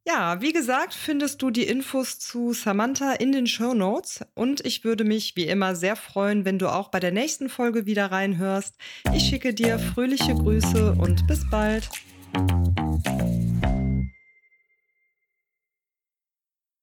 Ja, 0.06 0.40
wie 0.40 0.52
gesagt, 0.52 0.94
findest 0.94 1.42
du 1.42 1.50
die 1.50 1.64
Infos 1.64 2.18
zu 2.18 2.54
Samantha 2.54 3.12
in 3.12 3.30
den 3.30 3.46
Show 3.46 3.74
Notes 3.74 4.24
und 4.34 4.64
ich 4.64 4.82
würde 4.82 5.04
mich 5.04 5.36
wie 5.36 5.46
immer 5.46 5.76
sehr 5.76 5.96
freuen, 5.96 6.46
wenn 6.46 6.58
du 6.58 6.68
auch 6.68 6.88
bei 6.88 6.98
der 6.98 7.12
nächsten 7.12 7.50
Folge 7.50 7.84
wieder 7.84 8.10
reinhörst. 8.10 8.74
Ich 9.14 9.24
schicke 9.24 9.52
dir 9.52 9.78
fröhliche 9.78 10.34
Grüße 10.34 10.96
und 10.98 11.26
bis 11.26 11.48
bald. 11.50 11.90